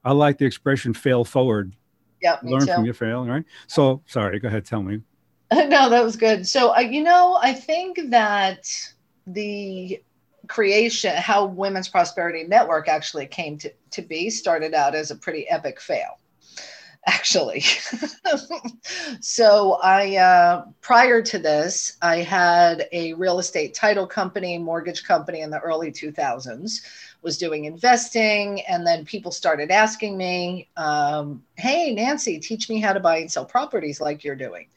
[0.04, 1.76] I like the expression fail forward.
[2.22, 2.74] Yeah, learn too.
[2.74, 3.44] from your fail, right?
[3.68, 5.02] So sorry, go ahead, tell me.
[5.54, 6.48] no, that was good.
[6.48, 8.70] So uh, you know, I think that
[9.28, 10.02] the
[10.48, 15.48] creation, how Women's Prosperity Network actually came to, to be, started out as a pretty
[15.50, 16.19] epic fail
[17.08, 17.62] actually.
[19.22, 25.42] so I uh, prior to this, I had a real estate title company, mortgage company
[25.42, 26.82] in the early 2000s.
[27.22, 32.94] Was doing investing, and then people started asking me, um, "Hey, Nancy, teach me how
[32.94, 34.68] to buy and sell properties like you're doing."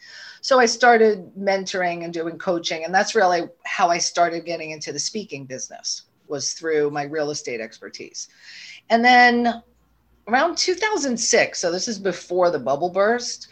[0.40, 4.92] So I started mentoring and doing coaching, and that's really how I started getting into
[4.92, 8.26] the speaking business was through my real estate expertise.
[8.90, 9.62] And then
[10.28, 13.48] around 2006, so this is before the bubble burst,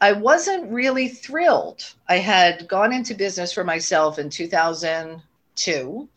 [0.00, 1.94] I wasn't really thrilled.
[2.08, 6.08] I had gone into business for myself in 2002.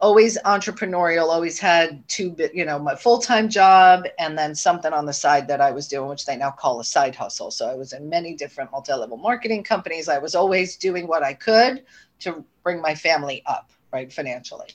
[0.00, 5.06] Always entrepreneurial, always had two, you know, my full time job and then something on
[5.06, 7.52] the side that I was doing, which they now call a side hustle.
[7.52, 10.08] So I was in many different multi level marketing companies.
[10.08, 11.84] I was always doing what I could
[12.20, 14.68] to bring my family up, right, financially.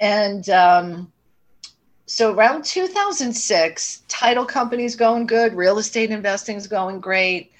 [0.00, 1.12] And um,
[2.06, 7.52] so around 2006 title companies going good real estate investing is going great.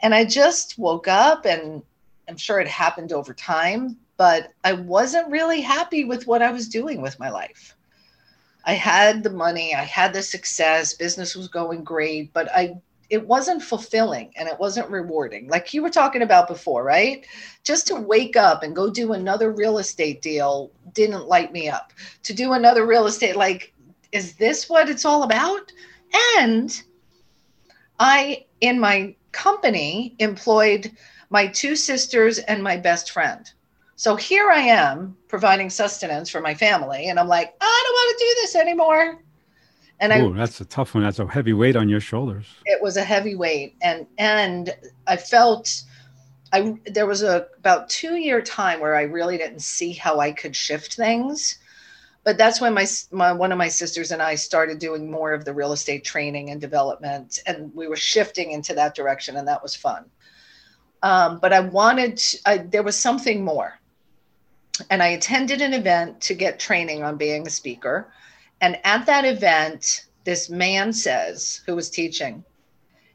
[0.00, 1.82] And i just woke up and
[2.28, 6.68] i'm sure it happened over time but i wasn't really happy with what i was
[6.68, 7.74] doing with my life.
[8.66, 12.76] I had the money i had the success business was going great but i
[13.08, 15.48] it wasn't fulfilling and it wasn't rewarding.
[15.48, 17.24] Like you were talking about before right?
[17.62, 21.92] Just to wake up and go do another real estate deal didn't light me up.
[22.24, 23.72] To do another real estate like
[24.12, 25.72] is this what it's all about?
[26.38, 26.82] And
[27.98, 30.90] I, in my company, employed
[31.30, 33.50] my two sisters and my best friend.
[33.96, 38.18] So here I am providing sustenance for my family, and I'm like, I don't want
[38.18, 39.22] to do this anymore.
[40.00, 41.02] And Ooh, I, that's a tough one.
[41.02, 42.46] That's a heavy weight on your shoulders.
[42.66, 45.82] It was a heavy weight, and and I felt
[46.52, 50.32] I there was a about two year time where I really didn't see how I
[50.32, 51.58] could shift things
[52.26, 55.44] but that's when my, my one of my sisters and I started doing more of
[55.44, 59.62] the real estate training and development, and we were shifting into that direction, and that
[59.62, 60.06] was fun.
[61.04, 63.78] Um, but I wanted, I, there was something more,
[64.90, 68.12] and I attended an event to get training on being a speaker,
[68.60, 72.42] and at that event, this man says, who was teaching,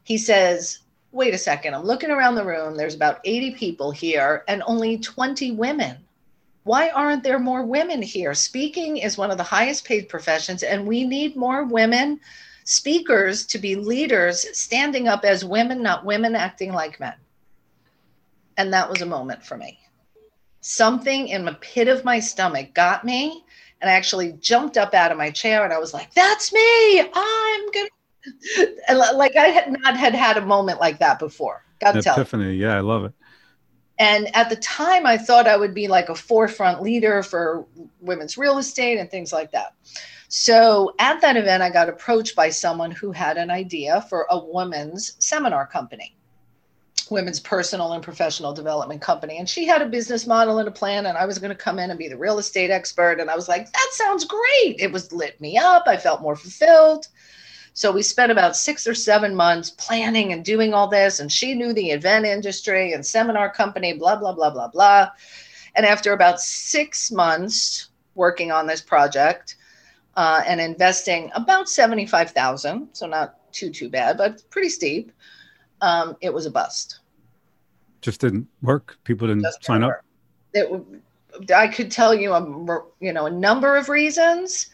[0.04, 0.78] he says,
[1.10, 2.78] "Wait a second, I'm looking around the room.
[2.78, 6.01] There's about 80 people here, and only 20 women."
[6.64, 8.34] Why aren't there more women here?
[8.34, 12.20] Speaking is one of the highest paid professions, and we need more women
[12.64, 17.14] speakers to be leaders, standing up as women, not women acting like men.
[18.56, 19.78] And that was a moment for me.
[20.60, 23.44] Something in the pit of my stomach got me,
[23.80, 27.00] and I actually jumped up out of my chair and I was like, That's me.
[27.00, 27.88] I'm going
[28.88, 29.12] to.
[29.16, 31.64] Like I had not had had a moment like that before.
[31.80, 32.54] Got to Epiphany.
[32.54, 33.12] Yeah, I love it.
[34.02, 37.64] And at the time, I thought I would be like a forefront leader for
[38.00, 39.74] women's real estate and things like that.
[40.26, 44.44] So at that event, I got approached by someone who had an idea for a
[44.44, 46.16] women's seminar company,
[47.10, 49.38] women's personal and professional development company.
[49.38, 51.78] And she had a business model and a plan, and I was going to come
[51.78, 53.20] in and be the real estate expert.
[53.20, 54.80] And I was like, that sounds great.
[54.80, 55.84] It was lit me up.
[55.86, 57.06] I felt more fulfilled.
[57.74, 61.20] So we spent about six or seven months planning and doing all this.
[61.20, 65.08] And she knew the event industry and seminar company, blah, blah, blah, blah, blah.
[65.74, 69.56] And after about six months working on this project
[70.16, 75.10] uh, and investing about 75,000, so not too, too bad, but pretty steep,
[75.80, 77.00] um, it was a bust.
[78.02, 78.98] Just didn't work.
[79.04, 79.92] People didn't Just sign up.
[80.52, 80.70] It,
[81.54, 84.68] I could tell you a you know a number of reasons,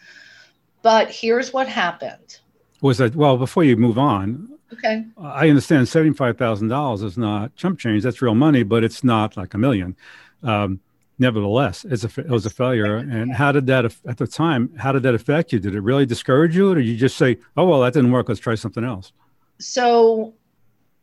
[0.83, 2.41] but here's what happened
[2.81, 5.05] was that well before you move on okay.
[5.17, 9.59] I understand $75000 is not chump change that's real money but it's not like a
[9.59, 9.97] million.
[10.43, 10.81] Um,
[11.19, 12.97] nevertheless it's a, it was a failure.
[12.97, 15.59] And how did that at the time how did that affect you?
[15.59, 18.29] Did it really discourage you or did you just say oh well that didn't work
[18.29, 19.13] let's try something else
[19.61, 20.35] so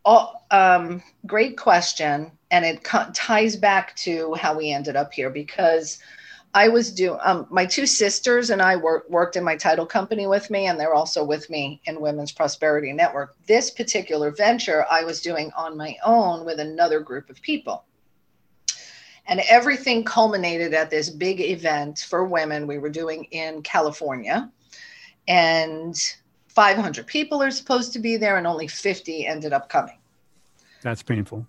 [0.05, 2.31] all, um, great question.
[2.51, 5.99] And it co- ties back to how we ended up here because
[6.55, 10.25] I was doing, um, my two sisters and I wor- worked in my title company
[10.25, 13.35] with me, and they're also with me in Women's Prosperity Network.
[13.45, 17.83] This particular venture I was doing on my own with another group of people.
[19.27, 24.49] And everything culminated at this big event for women we were doing in California.
[25.27, 25.97] And
[26.47, 29.97] 500 people are supposed to be there, and only 50 ended up coming.
[30.81, 31.45] That's painful.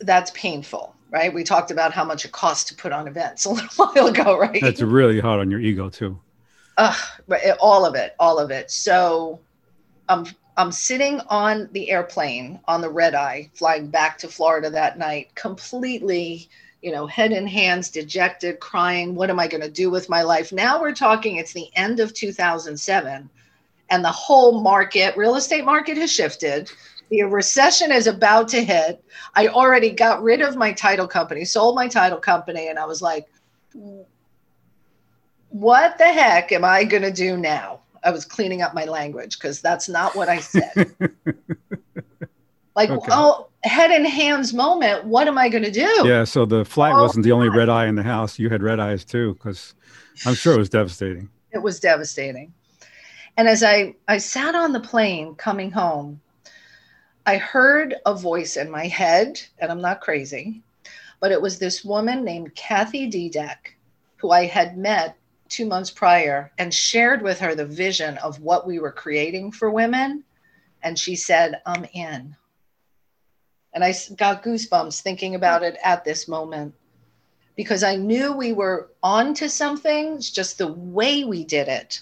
[0.00, 1.32] That's painful, right?
[1.32, 4.36] We talked about how much it costs to put on events a little while ago,
[4.36, 4.60] right?
[4.60, 6.18] That's really hard on your ego, too.
[6.76, 6.96] Uh,
[7.60, 8.70] all of it, all of it.
[8.70, 9.38] So
[10.08, 14.98] I'm I'm sitting on the airplane on the red eye, flying back to Florida that
[14.98, 16.48] night, completely
[16.82, 19.14] you know, head in hands, dejected, crying.
[19.14, 20.52] What am I going to do with my life?
[20.52, 23.30] Now we're talking, it's the end of 2007,
[23.88, 26.70] and the whole market, real estate market has shifted.
[27.12, 29.04] The recession is about to hit.
[29.34, 33.02] I already got rid of my title company, sold my title company, and I was
[33.02, 33.30] like,
[35.50, 37.80] what the heck am I going to do now?
[38.02, 40.90] I was cleaning up my language because that's not what I said.
[42.74, 43.12] like, okay.
[43.12, 45.04] oh, head in hands moment.
[45.04, 46.08] What am I going to do?
[46.08, 46.24] Yeah.
[46.24, 48.38] So the flight oh, wasn't the only red eye in the house.
[48.38, 49.74] You had red eyes too, because
[50.24, 51.28] I'm sure it was devastating.
[51.50, 52.54] It was devastating.
[53.36, 56.21] And as I, I sat on the plane coming home,
[57.24, 60.62] I heard a voice in my head, and I'm not crazy,
[61.20, 63.76] but it was this woman named Kathy Dedek,
[64.16, 65.16] who I had met
[65.48, 69.70] two months prior and shared with her the vision of what we were creating for
[69.70, 70.24] women.
[70.82, 72.34] And she said, I'm in.
[73.74, 76.74] And I got goosebumps thinking about it at this moment
[77.56, 82.00] because I knew we were on to something, it's just the way we did it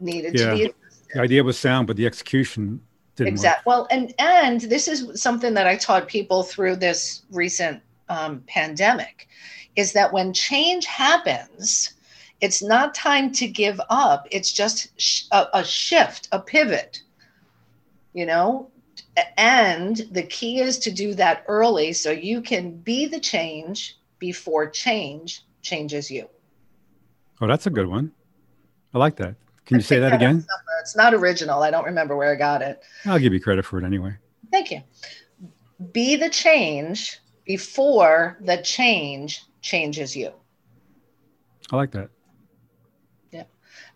[0.00, 0.50] needed yeah.
[0.50, 0.72] to be.
[1.14, 2.80] The idea was sound, but the execution
[3.16, 3.62] didn't exactly.
[3.66, 9.28] Well, and and this is something that I taught people through this recent um, pandemic,
[9.74, 11.94] is that when change happens,
[12.40, 14.28] it's not time to give up.
[14.30, 17.02] It's just sh- a, a shift, a pivot.
[18.12, 18.70] You know,
[19.36, 24.68] and the key is to do that early so you can be the change before
[24.68, 26.28] change changes you.
[27.40, 28.12] Oh, that's a good one.
[28.94, 29.34] I like that.
[29.66, 30.46] Can you say that again?
[30.80, 31.62] It's not original.
[31.62, 32.80] I don't remember where I got it.
[33.04, 34.16] I'll give you credit for it anyway.
[34.52, 34.82] Thank you.
[35.92, 40.32] Be the change before the change changes you.
[41.72, 42.10] I like that.
[43.32, 43.44] Yeah.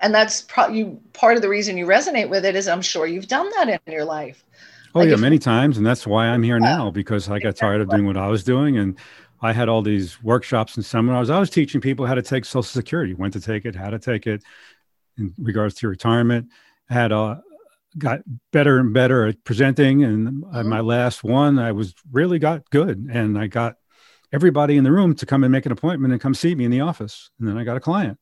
[0.01, 3.07] And that's pro- you part of the reason you resonate with it is I'm sure
[3.07, 4.45] you've done that in your life.
[4.93, 7.81] Oh like yeah, many times, and that's why I'm here now because I got tired
[7.81, 8.99] of doing what I was doing, and
[9.41, 11.31] I had all these workshops and seminars.
[11.31, 14.01] I was teaching people how to take Social Security, when to take it, how to
[14.01, 14.43] take it,
[15.21, 16.49] in regards to retirement.
[16.89, 17.37] Had uh,
[17.97, 18.21] got
[18.53, 20.69] better and better at presenting, and mm-hmm.
[20.69, 23.77] my last one, I was really got good, and I got
[24.33, 26.71] everybody in the room to come and make an appointment and come see me in
[26.71, 28.19] the office, and then I got a client.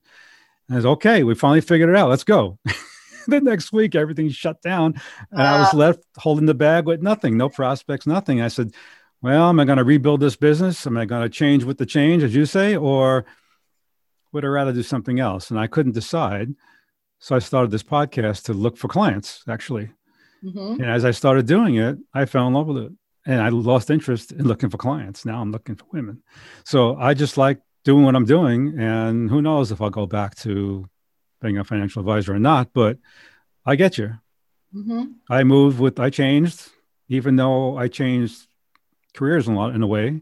[0.69, 1.23] And I was okay.
[1.23, 2.09] We finally figured it out.
[2.09, 2.59] Let's go.
[3.27, 7.37] the next week, everything shut down, and I was left holding the bag with nothing,
[7.37, 8.41] no prospects, nothing.
[8.41, 8.73] I said,
[9.23, 10.87] "Well, am I going to rebuild this business?
[10.87, 13.27] Am I going to change with the change, as you say, or
[14.33, 16.55] would I rather do something else?" And I couldn't decide.
[17.19, 19.91] So I started this podcast to look for clients, actually.
[20.45, 20.83] Mm-hmm.
[20.83, 22.93] And as I started doing it, I fell in love with it.
[23.27, 25.25] And I lost interest in looking for clients.
[25.25, 26.23] Now I'm looking for women.
[26.65, 28.79] So I just like doing what I'm doing.
[28.79, 30.89] And who knows if I'll go back to
[31.43, 32.99] being a financial advisor or not, but
[33.67, 34.15] I get you.
[34.75, 35.05] Mm-hmm.
[35.29, 36.71] I moved with, I changed,
[37.09, 38.47] even though I changed
[39.15, 40.21] careers a lot in a way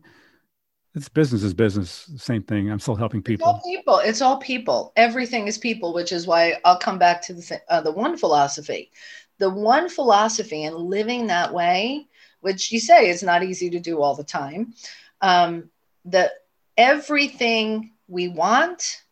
[0.96, 2.11] it's business is business.
[2.16, 2.70] Same thing.
[2.70, 3.46] I'm still helping people.
[3.46, 3.98] it's all people.
[3.98, 4.92] It's all people.
[4.96, 8.90] Everything is people which is why i'll come back to the, uh, the one philosophy.
[9.38, 12.06] The one philosophy and living that way
[12.40, 14.72] which you say is not easy to do all the time
[15.20, 15.68] um,
[16.06, 16.30] that
[16.76, 19.02] everything we want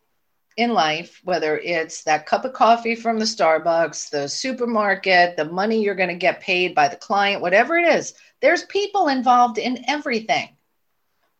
[0.57, 5.83] in life whether it's that cup of coffee from the starbucks the supermarket the money
[5.83, 9.83] you're going to get paid by the client whatever it is there's people involved in
[9.89, 10.54] everything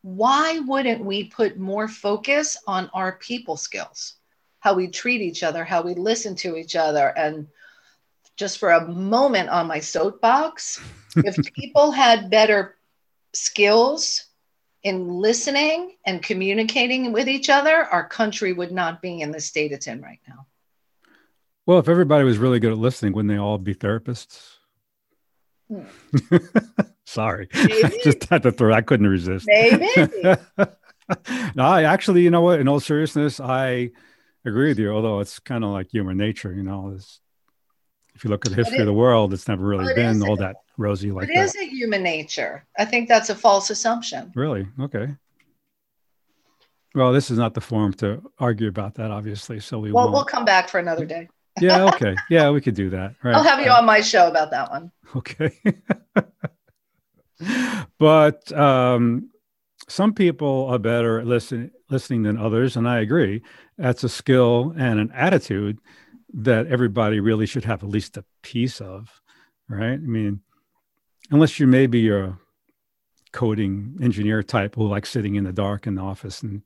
[0.06, 4.14] why wouldn't we put more focus on our people skills?
[4.60, 7.08] How we treat each other, how we listen to each other.
[7.18, 7.48] And
[8.36, 10.80] just for a moment on my soapbox,
[11.16, 12.76] if people had better
[13.32, 14.26] skills
[14.84, 19.72] in listening and communicating with each other, our country would not be in the state
[19.72, 20.46] it's in right now.
[21.66, 24.55] Well, if everybody was really good at listening, wouldn't they all be therapists?
[27.06, 27.48] Sorry,
[28.04, 28.72] just had to throw.
[28.74, 29.46] I couldn't resist.
[29.48, 29.86] Maybe.
[31.54, 32.60] no, I actually, you know what?
[32.60, 33.90] In all seriousness, I
[34.44, 34.90] agree with you.
[34.90, 37.20] Although it's kind of like human nature, you know, is
[38.14, 40.56] if you look at the history of the world, it's never really been all that
[40.78, 41.44] rosy like it that.
[41.44, 42.64] is a human nature.
[42.78, 44.32] I think that's a false assumption.
[44.34, 44.66] Really?
[44.80, 45.08] Okay.
[46.94, 49.60] Well, this is not the forum to argue about that, obviously.
[49.60, 50.14] So we Well, won't.
[50.14, 51.28] we'll come back for another day.
[51.60, 51.84] Yeah.
[51.84, 52.14] Okay.
[52.30, 53.14] Yeah, we could do that.
[53.22, 53.34] Right.
[53.34, 54.90] I'll have you on my show about that one.
[55.14, 55.58] Okay.
[57.98, 59.30] but um,
[59.88, 63.42] some people are better at listen, listening than others, and I agree.
[63.78, 65.78] That's a skill and an attitude
[66.32, 69.20] that everybody really should have at least a piece of,
[69.68, 69.92] right?
[69.92, 70.40] I mean,
[71.30, 72.38] unless you maybe you're a
[73.32, 76.62] coding engineer type who likes sitting in the dark in the office and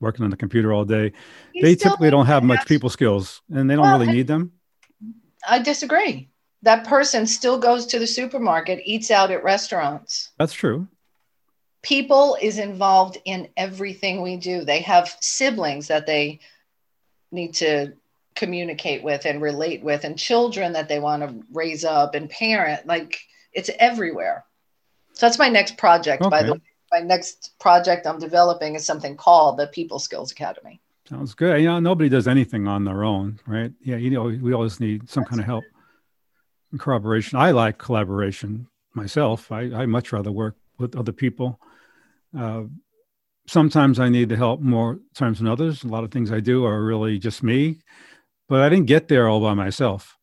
[0.00, 1.12] working on the computer all day,
[1.54, 4.52] You they typically don't have much people skills, and they don't Well, really need them.
[5.48, 6.28] I disagree.
[6.62, 10.30] That person still goes to the supermarket, eats out at restaurants.
[10.38, 10.88] That's true.
[11.82, 14.64] People is involved in everything we do.
[14.64, 16.40] They have siblings that they
[17.32, 17.94] need to
[18.34, 22.86] communicate with and relate with, and children that they want to raise up and parent.
[22.86, 23.18] Like
[23.52, 24.44] it's everywhere.
[25.14, 26.60] So that's my next project, by the way.
[26.92, 30.80] My next project I'm developing is something called the People Skills Academy.
[31.08, 31.60] Sounds good.
[31.60, 33.72] You know, nobody does anything on their own, right?
[33.80, 35.64] Yeah, you know, we always need some kind of help
[36.70, 37.38] and corroboration.
[37.38, 39.50] I like collaboration myself.
[39.50, 41.60] I, I much rather work with other people.
[42.36, 42.62] Uh,
[43.46, 45.82] sometimes I need the help more times than others.
[45.82, 47.80] A lot of things I do are really just me,
[48.48, 50.16] but I didn't get there all by myself.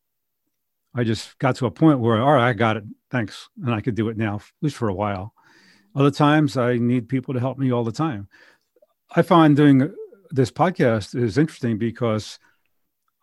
[0.94, 2.84] I just got to a point where, all right, I got it.
[3.10, 3.48] Thanks.
[3.62, 5.34] And I could do it now, at least for a while.
[5.98, 8.28] Other times I need people to help me all the time.
[9.16, 9.92] I find doing
[10.30, 12.38] this podcast is interesting because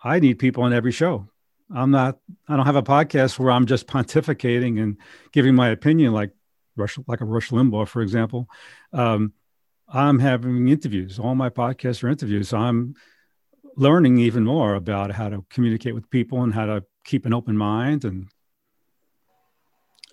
[0.03, 1.29] I need people on every show.
[1.73, 2.17] I'm not,
[2.49, 4.97] I don't have a podcast where I'm just pontificating and
[5.31, 6.31] giving my opinion like
[6.75, 8.49] Rush, like a Rush Limbaugh, for example.
[8.91, 9.31] Um,
[9.87, 11.17] I'm having interviews.
[11.17, 12.49] All my podcasts are interviews.
[12.49, 12.95] So I'm
[13.77, 17.55] learning even more about how to communicate with people and how to keep an open
[17.55, 18.03] mind.
[18.03, 18.27] And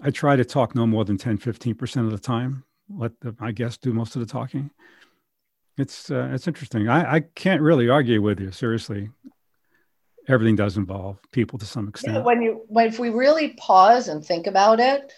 [0.00, 2.64] I try to talk no more than 10, 15% of the time.
[2.88, 4.70] Let the, my guests do most of the talking
[5.76, 6.88] it's uh, it's interesting.
[6.88, 8.50] I, I can't really argue with you.
[8.52, 9.10] Seriously,
[10.28, 12.24] everything does involve people to some Yeah, extent.
[12.24, 15.12] when you when if we really pause and think about it,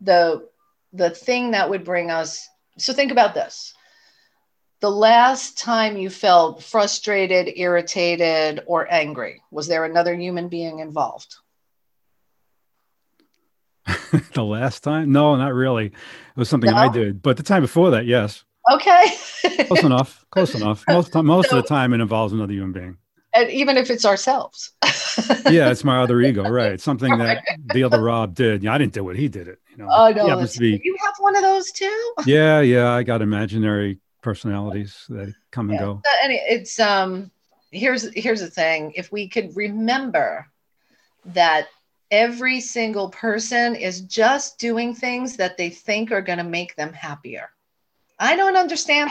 [0.00, 0.48] the
[0.92, 2.46] the thing that would bring us
[2.78, 3.74] so think about this.
[4.80, 11.34] The last time you felt frustrated, irritated, or angry, was there another human being involved?
[14.34, 15.86] the last time, no, not really.
[15.86, 15.92] It
[16.36, 19.14] was something I did, but the time before that, yes, Okay.
[19.66, 20.24] close enough.
[20.30, 20.84] Close enough.
[20.88, 22.96] Most time, most So- of the time, it involves another human being.
[23.34, 24.72] and even if it's ourselves.
[25.50, 26.80] Yeah, it's my other ego, right?
[26.80, 28.62] Something that the other Rob did.
[28.62, 29.16] Yeah, I didn't do it.
[29.16, 29.60] He did it.
[29.70, 29.88] You know.
[29.90, 30.80] Oh no, be.
[30.82, 32.12] you have one of those too.
[32.26, 32.90] Yeah, yeah.
[32.92, 35.84] I got imaginary personalities that come and Yeah.
[35.84, 36.02] go.
[36.04, 37.30] Uh, and it's um
[37.70, 40.46] here's here's the thing if we could remember
[41.26, 41.68] that
[42.10, 46.92] every single person is just doing things that they think are going to make them
[46.92, 47.50] happier
[48.18, 49.10] i don't understand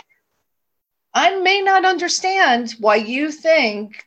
[1.13, 4.05] i may not understand why you think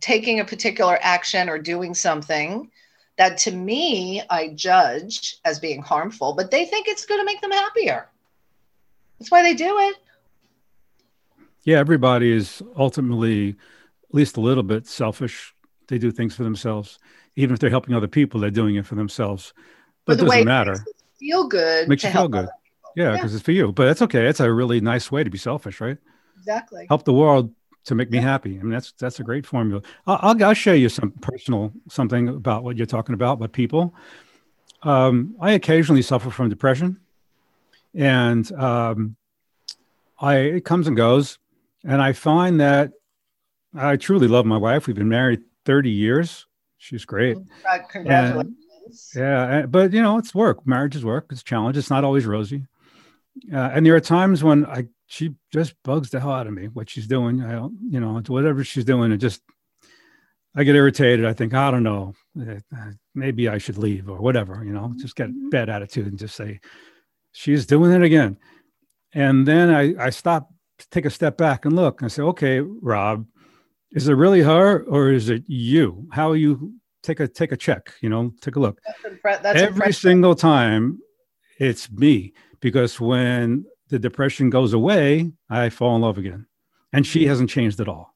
[0.00, 2.70] taking a particular action or doing something
[3.16, 7.40] that to me i judge as being harmful but they think it's going to make
[7.40, 8.08] them happier
[9.18, 9.96] that's why they do it
[11.64, 15.54] Yeah, everybody is ultimately at least a little bit selfish.
[15.88, 16.98] They do things for themselves.
[17.38, 19.54] Even if they're helping other people, they're doing it for themselves.
[20.04, 20.72] But it doesn't it matter.
[20.72, 20.86] makes us
[21.20, 22.48] feel good Makes you feel good.
[22.96, 23.12] Yeah, Yeah.
[23.16, 23.70] because it's for you.
[23.72, 24.26] But that's okay.
[24.26, 25.98] It's a really nice way to be selfish, right?
[26.36, 27.52] exactly Help the world
[27.84, 28.58] to make me happy.
[28.58, 29.82] I mean, that's that's a great formula.
[30.06, 33.94] I'll, I'll, I'll show you some personal something about what you're talking about, but people.
[34.82, 36.98] Um, I occasionally suffer from depression,
[37.94, 39.16] and um,
[40.20, 41.38] I it comes and goes,
[41.84, 42.92] and I find that
[43.74, 44.86] I truly love my wife.
[44.86, 46.46] We've been married 30 years.
[46.78, 47.36] She's great.
[47.68, 48.56] Uh, congratulations
[49.14, 50.66] Yeah, uh, but you know, it's work.
[50.66, 51.26] Marriage is work.
[51.30, 51.76] It's a challenge.
[51.76, 52.66] It's not always rosy.
[53.52, 56.68] Uh, and there are times when I she just bugs the hell out of me.
[56.68, 59.42] What she's doing, I don't, you know, whatever she's doing, it just
[60.54, 61.24] I get irritated.
[61.24, 64.62] I think I don't know, uh, maybe I should leave or whatever.
[64.64, 66.60] You know, just get a bad attitude and just say
[67.32, 68.38] she's doing it again.
[69.12, 70.52] And then I I stop,
[70.90, 72.00] take a step back and look.
[72.00, 73.26] And I say, okay, Rob,
[73.92, 76.06] is it really her or is it you?
[76.10, 76.74] How you?
[77.02, 77.92] Take a take a check.
[78.02, 78.80] You know, take a look.
[79.24, 80.98] That's, impre- every single time
[81.58, 86.46] it's me because when the depression goes away i fall in love again.
[86.92, 88.14] And she hasn't changed at all.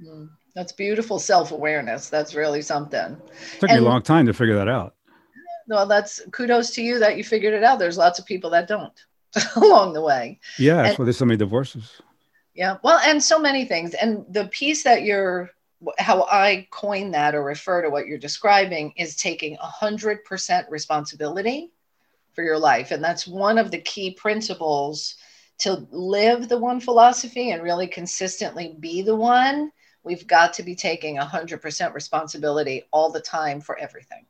[0.00, 2.08] Mm, that's beautiful self-awareness.
[2.08, 3.16] That's really something.
[3.56, 4.94] It took me a long time to figure that out.
[5.68, 7.78] Well that's kudos to you that you figured it out.
[7.78, 8.92] There's lots of people that don't
[9.56, 10.40] along the way.
[10.58, 12.00] Yeah that's And- why there's so many divorces
[12.54, 15.50] yeah well and so many things and the piece that you're
[15.98, 21.70] how I coin that or refer to what you're describing is taking 100% responsibility
[22.32, 22.90] for your life.
[22.90, 25.16] And that's one of the key principles
[25.58, 29.70] to live the one philosophy and really consistently be the one.
[30.02, 34.26] We've got to be taking 100% responsibility all the time for everything.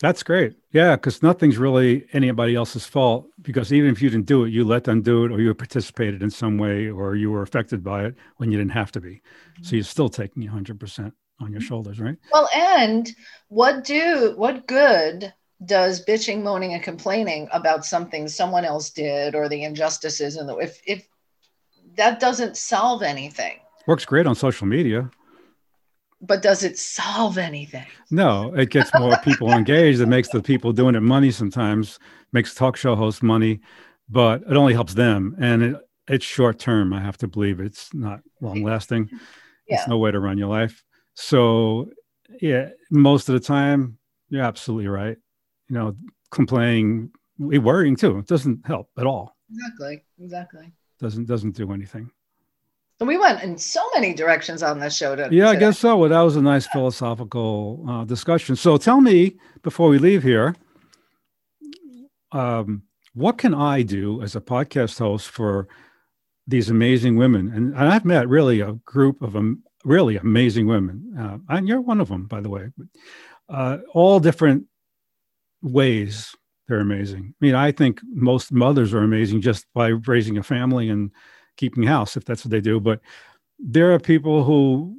[0.00, 0.56] That's great.
[0.72, 3.26] Yeah, because nothing's really anybody else's fault.
[3.42, 6.22] Because even if you didn't do it, you let them do it, or you participated
[6.22, 9.16] in some way, or you were affected by it when you didn't have to be.
[9.16, 9.62] Mm-hmm.
[9.64, 12.16] So you're still taking 100% on your shoulders, right?
[12.32, 13.10] Well, and
[13.48, 15.32] what do what good
[15.66, 20.56] does bitching, moaning, and complaining about something someone else did or the injustices and the
[20.56, 21.06] if if
[21.96, 23.58] that doesn't solve anything?
[23.86, 25.10] Works great on social media
[26.20, 27.86] but does it solve anything?
[28.10, 30.00] No, it gets more people engaged.
[30.00, 31.98] It makes the people doing it money sometimes,
[32.32, 33.60] makes talk show hosts money,
[34.08, 35.34] but it only helps them.
[35.40, 35.76] And it,
[36.08, 36.92] it's short term.
[36.92, 39.08] I have to believe it's not long lasting.
[39.66, 39.76] Yeah.
[39.76, 40.82] It's no way to run your life.
[41.14, 41.90] So,
[42.40, 43.98] yeah, most of the time,
[44.28, 45.16] you're absolutely right.
[45.68, 45.96] You know,
[46.30, 48.18] complaining, worrying too.
[48.18, 49.36] It doesn't help at all.
[49.50, 50.04] Exactly.
[50.20, 50.72] Exactly.
[50.98, 52.10] Doesn't doesn't do anything.
[53.00, 55.16] We went in so many directions on this show.
[55.16, 55.34] Today.
[55.34, 55.96] Yeah, I guess so.
[55.96, 58.56] Well, that was a nice philosophical uh, discussion.
[58.56, 60.54] So tell me before we leave here,
[62.32, 62.82] um,
[63.14, 65.66] what can I do as a podcast host for
[66.46, 67.48] these amazing women?
[67.48, 71.14] And, and I've met really a group of um, really amazing women.
[71.18, 72.68] Uh, and you're one of them, by the way.
[73.48, 74.66] Uh, all different
[75.62, 76.34] ways
[76.68, 77.34] they're amazing.
[77.40, 81.10] I mean, I think most mothers are amazing just by raising a family and
[81.60, 82.80] keeping house if that's what they do.
[82.80, 83.00] But
[83.58, 84.96] there are people who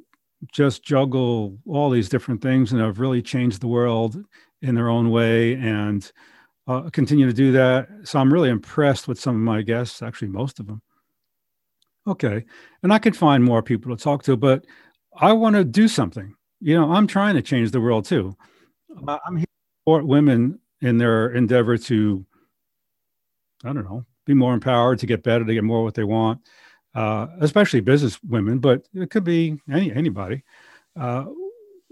[0.51, 4.23] just juggle all these different things and have really changed the world
[4.61, 6.11] in their own way and
[6.67, 7.87] uh, continue to do that.
[8.03, 10.81] So I'm really impressed with some of my guests, actually, most of them.
[12.07, 12.45] Okay.
[12.83, 14.65] And I could find more people to talk to, but
[15.17, 16.33] I want to do something.
[16.59, 18.35] You know, I'm trying to change the world too.
[19.07, 22.25] I'm here to support women in their endeavor to,
[23.63, 26.41] I don't know, be more empowered to get better, to get more what they want,
[26.95, 30.43] uh, especially business women, but it could be any anybody.
[30.95, 31.25] Uh,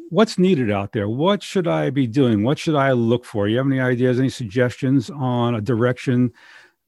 [0.10, 1.08] what's needed out there?
[1.08, 2.44] What should I be doing?
[2.44, 3.48] What should I look for?
[3.48, 6.32] You have any ideas, any suggestions on a direction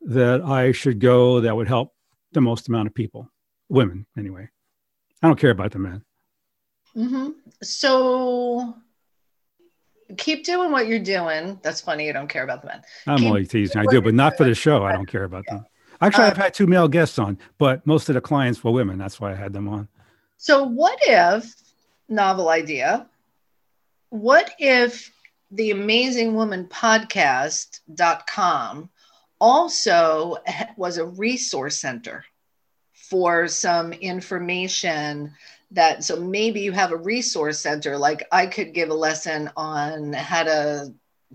[0.01, 1.93] that I should go that would help
[2.31, 3.29] the most amount of people,
[3.69, 4.49] women anyway?
[5.21, 6.03] I don't care about the men.
[6.95, 7.29] Mm-hmm.
[7.61, 8.75] So
[10.17, 11.59] keep doing what you're doing.
[11.63, 12.05] That's funny.
[12.05, 12.81] You don't care about the men.
[13.07, 13.81] I'm keep only teasing.
[13.81, 14.83] I do, but not for the show.
[14.83, 15.65] I don't care about them.
[16.01, 18.97] Actually, I've uh, had two male guests on, but most of the clients were women.
[18.97, 19.87] That's why I had them on.
[20.37, 21.53] So, what if,
[22.09, 23.07] novel idea,
[24.09, 25.11] what if
[25.51, 28.89] the Amazing Woman podcast.com
[29.39, 30.37] also
[30.77, 32.25] was a resource center
[32.93, 35.31] for some information
[35.71, 40.13] that so maybe you have a resource center like i could give a lesson on
[40.13, 40.93] how to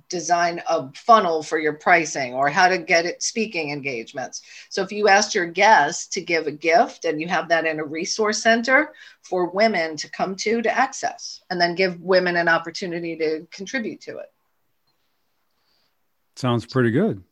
[0.08, 4.42] design a funnel for your pricing or how to get it speaking engagements.
[4.68, 7.80] So if you asked your guests to give a gift and you have that in
[7.80, 12.48] a resource center for women to come to to access and then give women an
[12.48, 14.32] opportunity to contribute to it.
[16.36, 17.22] Sounds pretty good.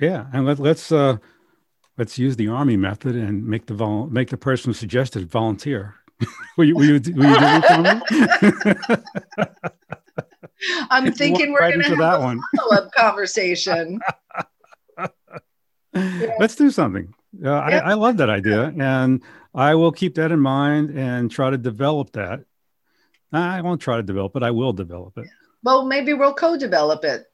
[0.00, 1.16] Yeah and let, let's uh
[1.98, 5.96] let's use the army method and make the vol- make the person who suggested volunteer.
[6.56, 7.64] will you, will you, will you do it
[9.36, 9.50] for me?
[10.90, 12.40] I'm thinking we're right going to have that a one.
[12.56, 14.00] follow-up conversation.
[15.94, 16.34] yeah.
[16.38, 17.12] Let's do something.
[17.44, 19.22] Uh, I, I love that idea, and
[19.54, 22.40] I will keep that in mind and try to develop that.
[23.32, 24.42] I won't try to develop it.
[24.42, 25.28] I will develop it.
[25.62, 27.27] Well, maybe we'll co-develop it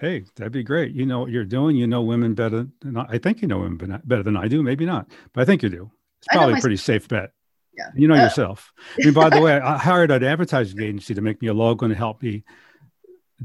[0.00, 0.92] hey, that'd be great.
[0.92, 1.76] You know what you're doing.
[1.76, 4.62] You know women better than I, I think you know women better than I do.
[4.62, 5.90] Maybe not, but I think you do.
[6.18, 7.32] It's probably a pretty safe bet.
[7.76, 7.90] Yeah.
[7.94, 8.72] You know uh, yourself.
[9.00, 11.84] I mean, by the way, I hired an advertising agency to make me a logo
[11.84, 12.44] and help me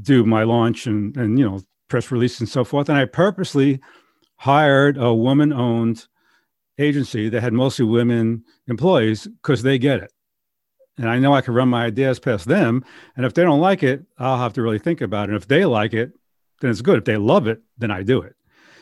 [0.00, 2.88] do my launch and and you know press release and so forth.
[2.88, 3.80] And I purposely
[4.36, 6.06] hired a woman-owned
[6.78, 10.12] agency that had mostly women employees because they get it.
[10.98, 12.84] And I know I can run my ideas past them.
[13.16, 15.32] And if they don't like it, I'll have to really think about it.
[15.32, 16.12] And if they like it,
[16.64, 16.98] then it's good.
[16.98, 18.34] If they love it, then I do it.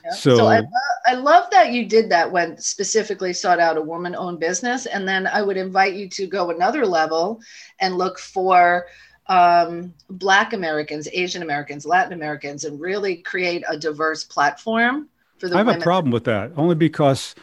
[0.04, 0.12] Yeah.
[0.12, 0.62] So, so I,
[1.06, 4.86] I love that you did that when specifically sought out a woman owned business.
[4.86, 7.40] And then I would invite you to go another level
[7.80, 8.86] and look for
[9.26, 15.08] um, Black Americans, Asian Americans, Latin Americans, and really create a diverse platform
[15.38, 15.82] for the I have women.
[15.82, 17.34] a problem with that only because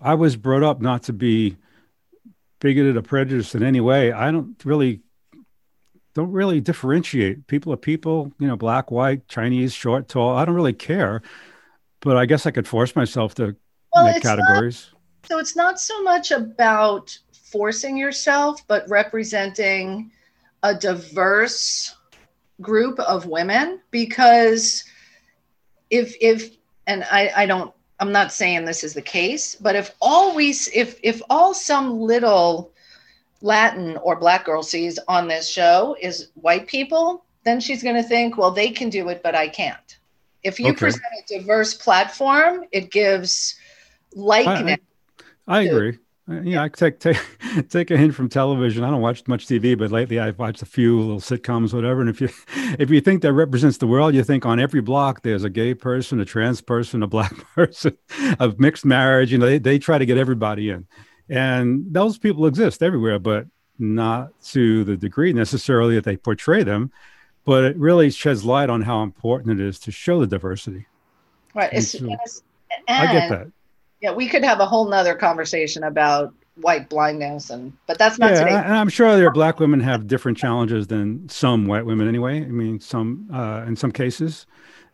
[0.00, 1.56] I was brought up not to be
[2.60, 4.12] bigoted or prejudiced in any way.
[4.12, 5.00] I don't really
[6.18, 7.46] don't really differentiate.
[7.46, 10.36] People are people, you know, black, white, Chinese, short, tall.
[10.36, 11.22] I don't really care.
[12.00, 13.54] But I guess I could force myself to
[13.94, 14.90] well, make categories.
[14.92, 20.10] Not, so it's not so much about forcing yourself, but representing
[20.64, 21.94] a diverse
[22.60, 24.82] group of women because
[25.90, 26.56] if if
[26.88, 30.98] and I, I don't I'm not saying this is the case, but if always if
[31.04, 32.72] if all some little
[33.40, 38.02] Latin or black girl sees on this show is white people, then she's going to
[38.02, 39.98] think, well, they can do it, but I can't.
[40.42, 40.76] If you okay.
[40.76, 43.56] present a diverse platform, it gives
[44.14, 44.78] likeness.
[45.46, 45.98] I, I, I agree.
[46.28, 47.16] Yeah, I take take
[47.70, 48.84] take a hint from television.
[48.84, 52.00] I don't watch much TV, but lately I've watched a few little sitcoms, whatever.
[52.00, 52.28] And if you
[52.78, 55.74] if you think that represents the world, you think on every block there's a gay
[55.74, 57.96] person, a trans person, a black person,
[58.38, 59.32] a mixed marriage.
[59.32, 60.86] You know, they, they try to get everybody in,
[61.28, 63.46] and those people exist everywhere, but
[63.78, 66.90] not to the degree necessarily that they portray them.
[67.44, 70.86] But it really sheds light on how important it is to show the diversity.
[71.54, 71.72] Right.
[71.72, 72.06] And so,
[72.88, 73.48] I get that
[74.00, 78.32] yeah, we could have a whole nother conversation about white blindness and but that's not
[78.32, 78.54] yeah, today.
[78.54, 82.42] And I'm sure there black women have different challenges than some white women anyway.
[82.42, 84.46] I mean, some uh, in some cases,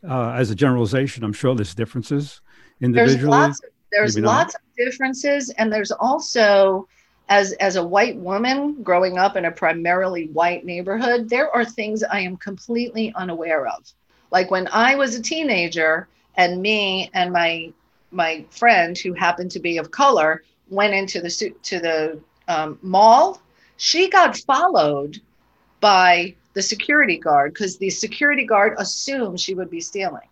[0.09, 2.41] uh, as a generalization, I'm sure there's differences
[2.80, 3.16] individually.
[3.18, 6.89] There's lots, of, there's lots of differences, and there's also
[7.29, 12.03] as as a white woman growing up in a primarily white neighborhood, there are things
[12.03, 13.91] I am completely unaware of.
[14.31, 17.72] Like when I was a teenager, and me and my
[18.11, 23.41] my friend who happened to be of color went into the to the um, mall.
[23.77, 25.20] She got followed
[25.81, 30.29] by the security guard because the security guard assumed she would be stealing.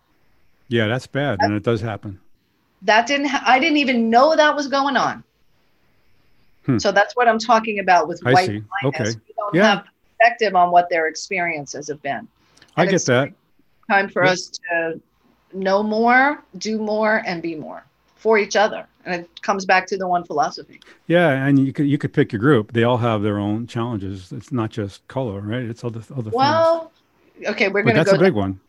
[0.69, 2.19] Yeah, that's bad, that, and it does happen.
[2.83, 3.27] That didn't.
[3.27, 5.23] Ha- I didn't even know that was going on.
[6.65, 6.77] Hmm.
[6.77, 8.63] So that's what I'm talking about with I white see.
[8.81, 9.09] blindness.
[9.09, 9.19] Okay.
[9.27, 9.75] We don't yeah.
[9.75, 9.85] have
[10.17, 12.19] perspective on what their experiences have been.
[12.19, 12.27] And
[12.77, 13.33] I get that.
[13.89, 14.99] Time for us to
[15.53, 17.83] know more, do more, and be more
[18.15, 18.87] for each other.
[19.05, 20.79] And it comes back to the one philosophy.
[21.07, 22.71] Yeah, and you could you could pick your group.
[22.71, 24.31] They all have their own challenges.
[24.31, 25.63] It's not just color, right?
[25.63, 26.91] It's all the other other well,
[27.35, 27.49] things.
[27.49, 28.11] okay, we're going to go.
[28.11, 28.59] That's a big one.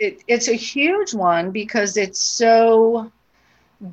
[0.00, 3.10] It, it's a huge one because it's so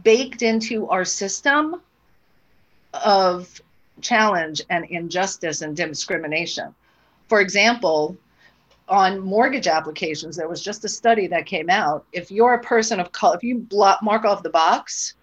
[0.03, 1.81] baked into our system
[2.93, 3.61] of
[4.01, 6.73] challenge and injustice and discrimination.
[7.27, 8.17] For example,
[8.87, 12.05] on mortgage applications, there was just a study that came out.
[12.11, 15.15] If you're a person of color, if you block, mark off the box,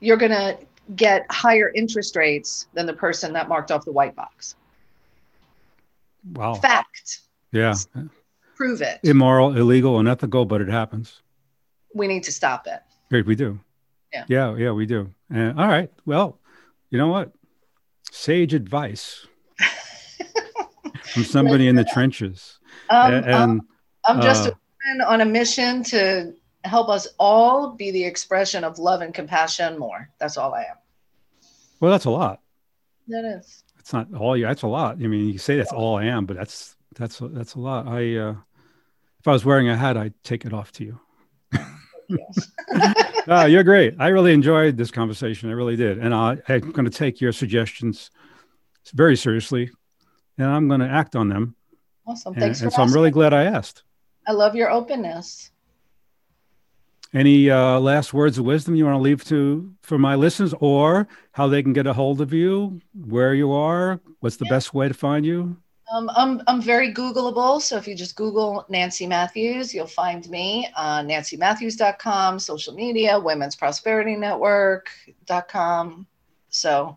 [0.00, 0.58] you're going to
[0.96, 4.56] get higher interest rates than the person that marked off the white box.
[6.32, 6.54] Wow.
[6.54, 7.20] Fact.
[7.52, 7.74] Yeah.
[8.56, 9.00] Prove it.
[9.02, 11.22] Immoral, illegal, unethical, but it happens.
[11.94, 12.80] We need to stop it.
[13.10, 13.60] Great, we do.
[14.12, 14.24] Yeah.
[14.28, 15.12] Yeah, yeah, we do.
[15.30, 15.90] And all right.
[16.06, 16.38] Well,
[16.90, 17.32] you know what?
[18.10, 19.26] Sage advice
[21.12, 22.58] from somebody in the trenches.
[22.90, 23.68] Um, and, um,
[24.06, 24.54] I'm just uh, a
[24.94, 26.34] woman on a mission to
[26.64, 30.08] help us all be the expression of love and compassion more.
[30.18, 30.76] That's all I am.
[31.80, 32.40] Well, that's a lot.
[33.08, 33.62] That is.
[33.78, 34.46] It's not all you.
[34.46, 34.96] That's a lot.
[34.96, 37.86] I mean, you say that's all I am, but that's that's that's a lot.
[37.86, 38.34] I uh,
[39.20, 41.00] if I was wearing a hat, I'd take it off to you.
[43.26, 43.94] oh, you're great.
[43.98, 45.50] I really enjoyed this conversation.
[45.50, 48.10] I really did, and I, I'm going to take your suggestions
[48.94, 49.70] very seriously,
[50.36, 51.54] and I'm going to act on them.
[52.06, 52.34] Awesome.
[52.34, 53.82] Thanks and, and so I'm really glad I asked.
[54.26, 55.50] I love your openness.
[57.14, 61.08] Any uh, last words of wisdom you want to leave to for my listeners, or
[61.32, 64.50] how they can get a hold of you, where you are, what's the yeah.
[64.50, 65.56] best way to find you?
[65.90, 70.68] Um, I'm I'm very Googleable, so if you just Google Nancy Matthews, you'll find me
[70.76, 76.06] on nancymatthews.com, social media, Women's Prosperity Network.com.
[76.50, 76.96] So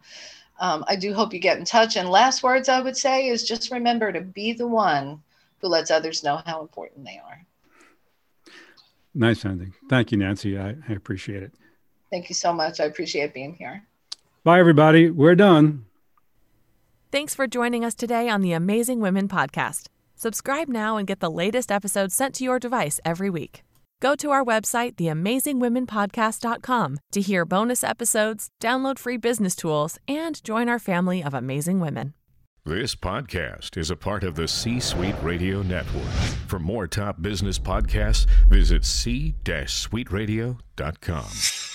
[0.59, 1.95] um, I do hope you get in touch.
[1.95, 5.21] And last words I would say is just remember to be the one
[5.59, 7.45] who lets others know how important they are.
[9.13, 9.73] Nice ending.
[9.89, 10.57] Thank you, Nancy.
[10.57, 11.53] I, I appreciate it.
[12.09, 12.79] Thank you so much.
[12.79, 13.83] I appreciate being here.
[14.43, 15.09] Bye, everybody.
[15.09, 15.85] We're done.
[17.11, 19.87] Thanks for joining us today on the Amazing Women podcast.
[20.15, 23.63] Subscribe now and get the latest episodes sent to your device every week.
[23.99, 30.69] Go to our website, theamazingwomenpodcast.com, to hear bonus episodes, download free business tools, and join
[30.69, 32.13] our family of amazing women.
[32.63, 36.07] This podcast is a part of the C Suite Radio Network.
[36.47, 41.70] For more top business podcasts, visit c-suiteradio.com.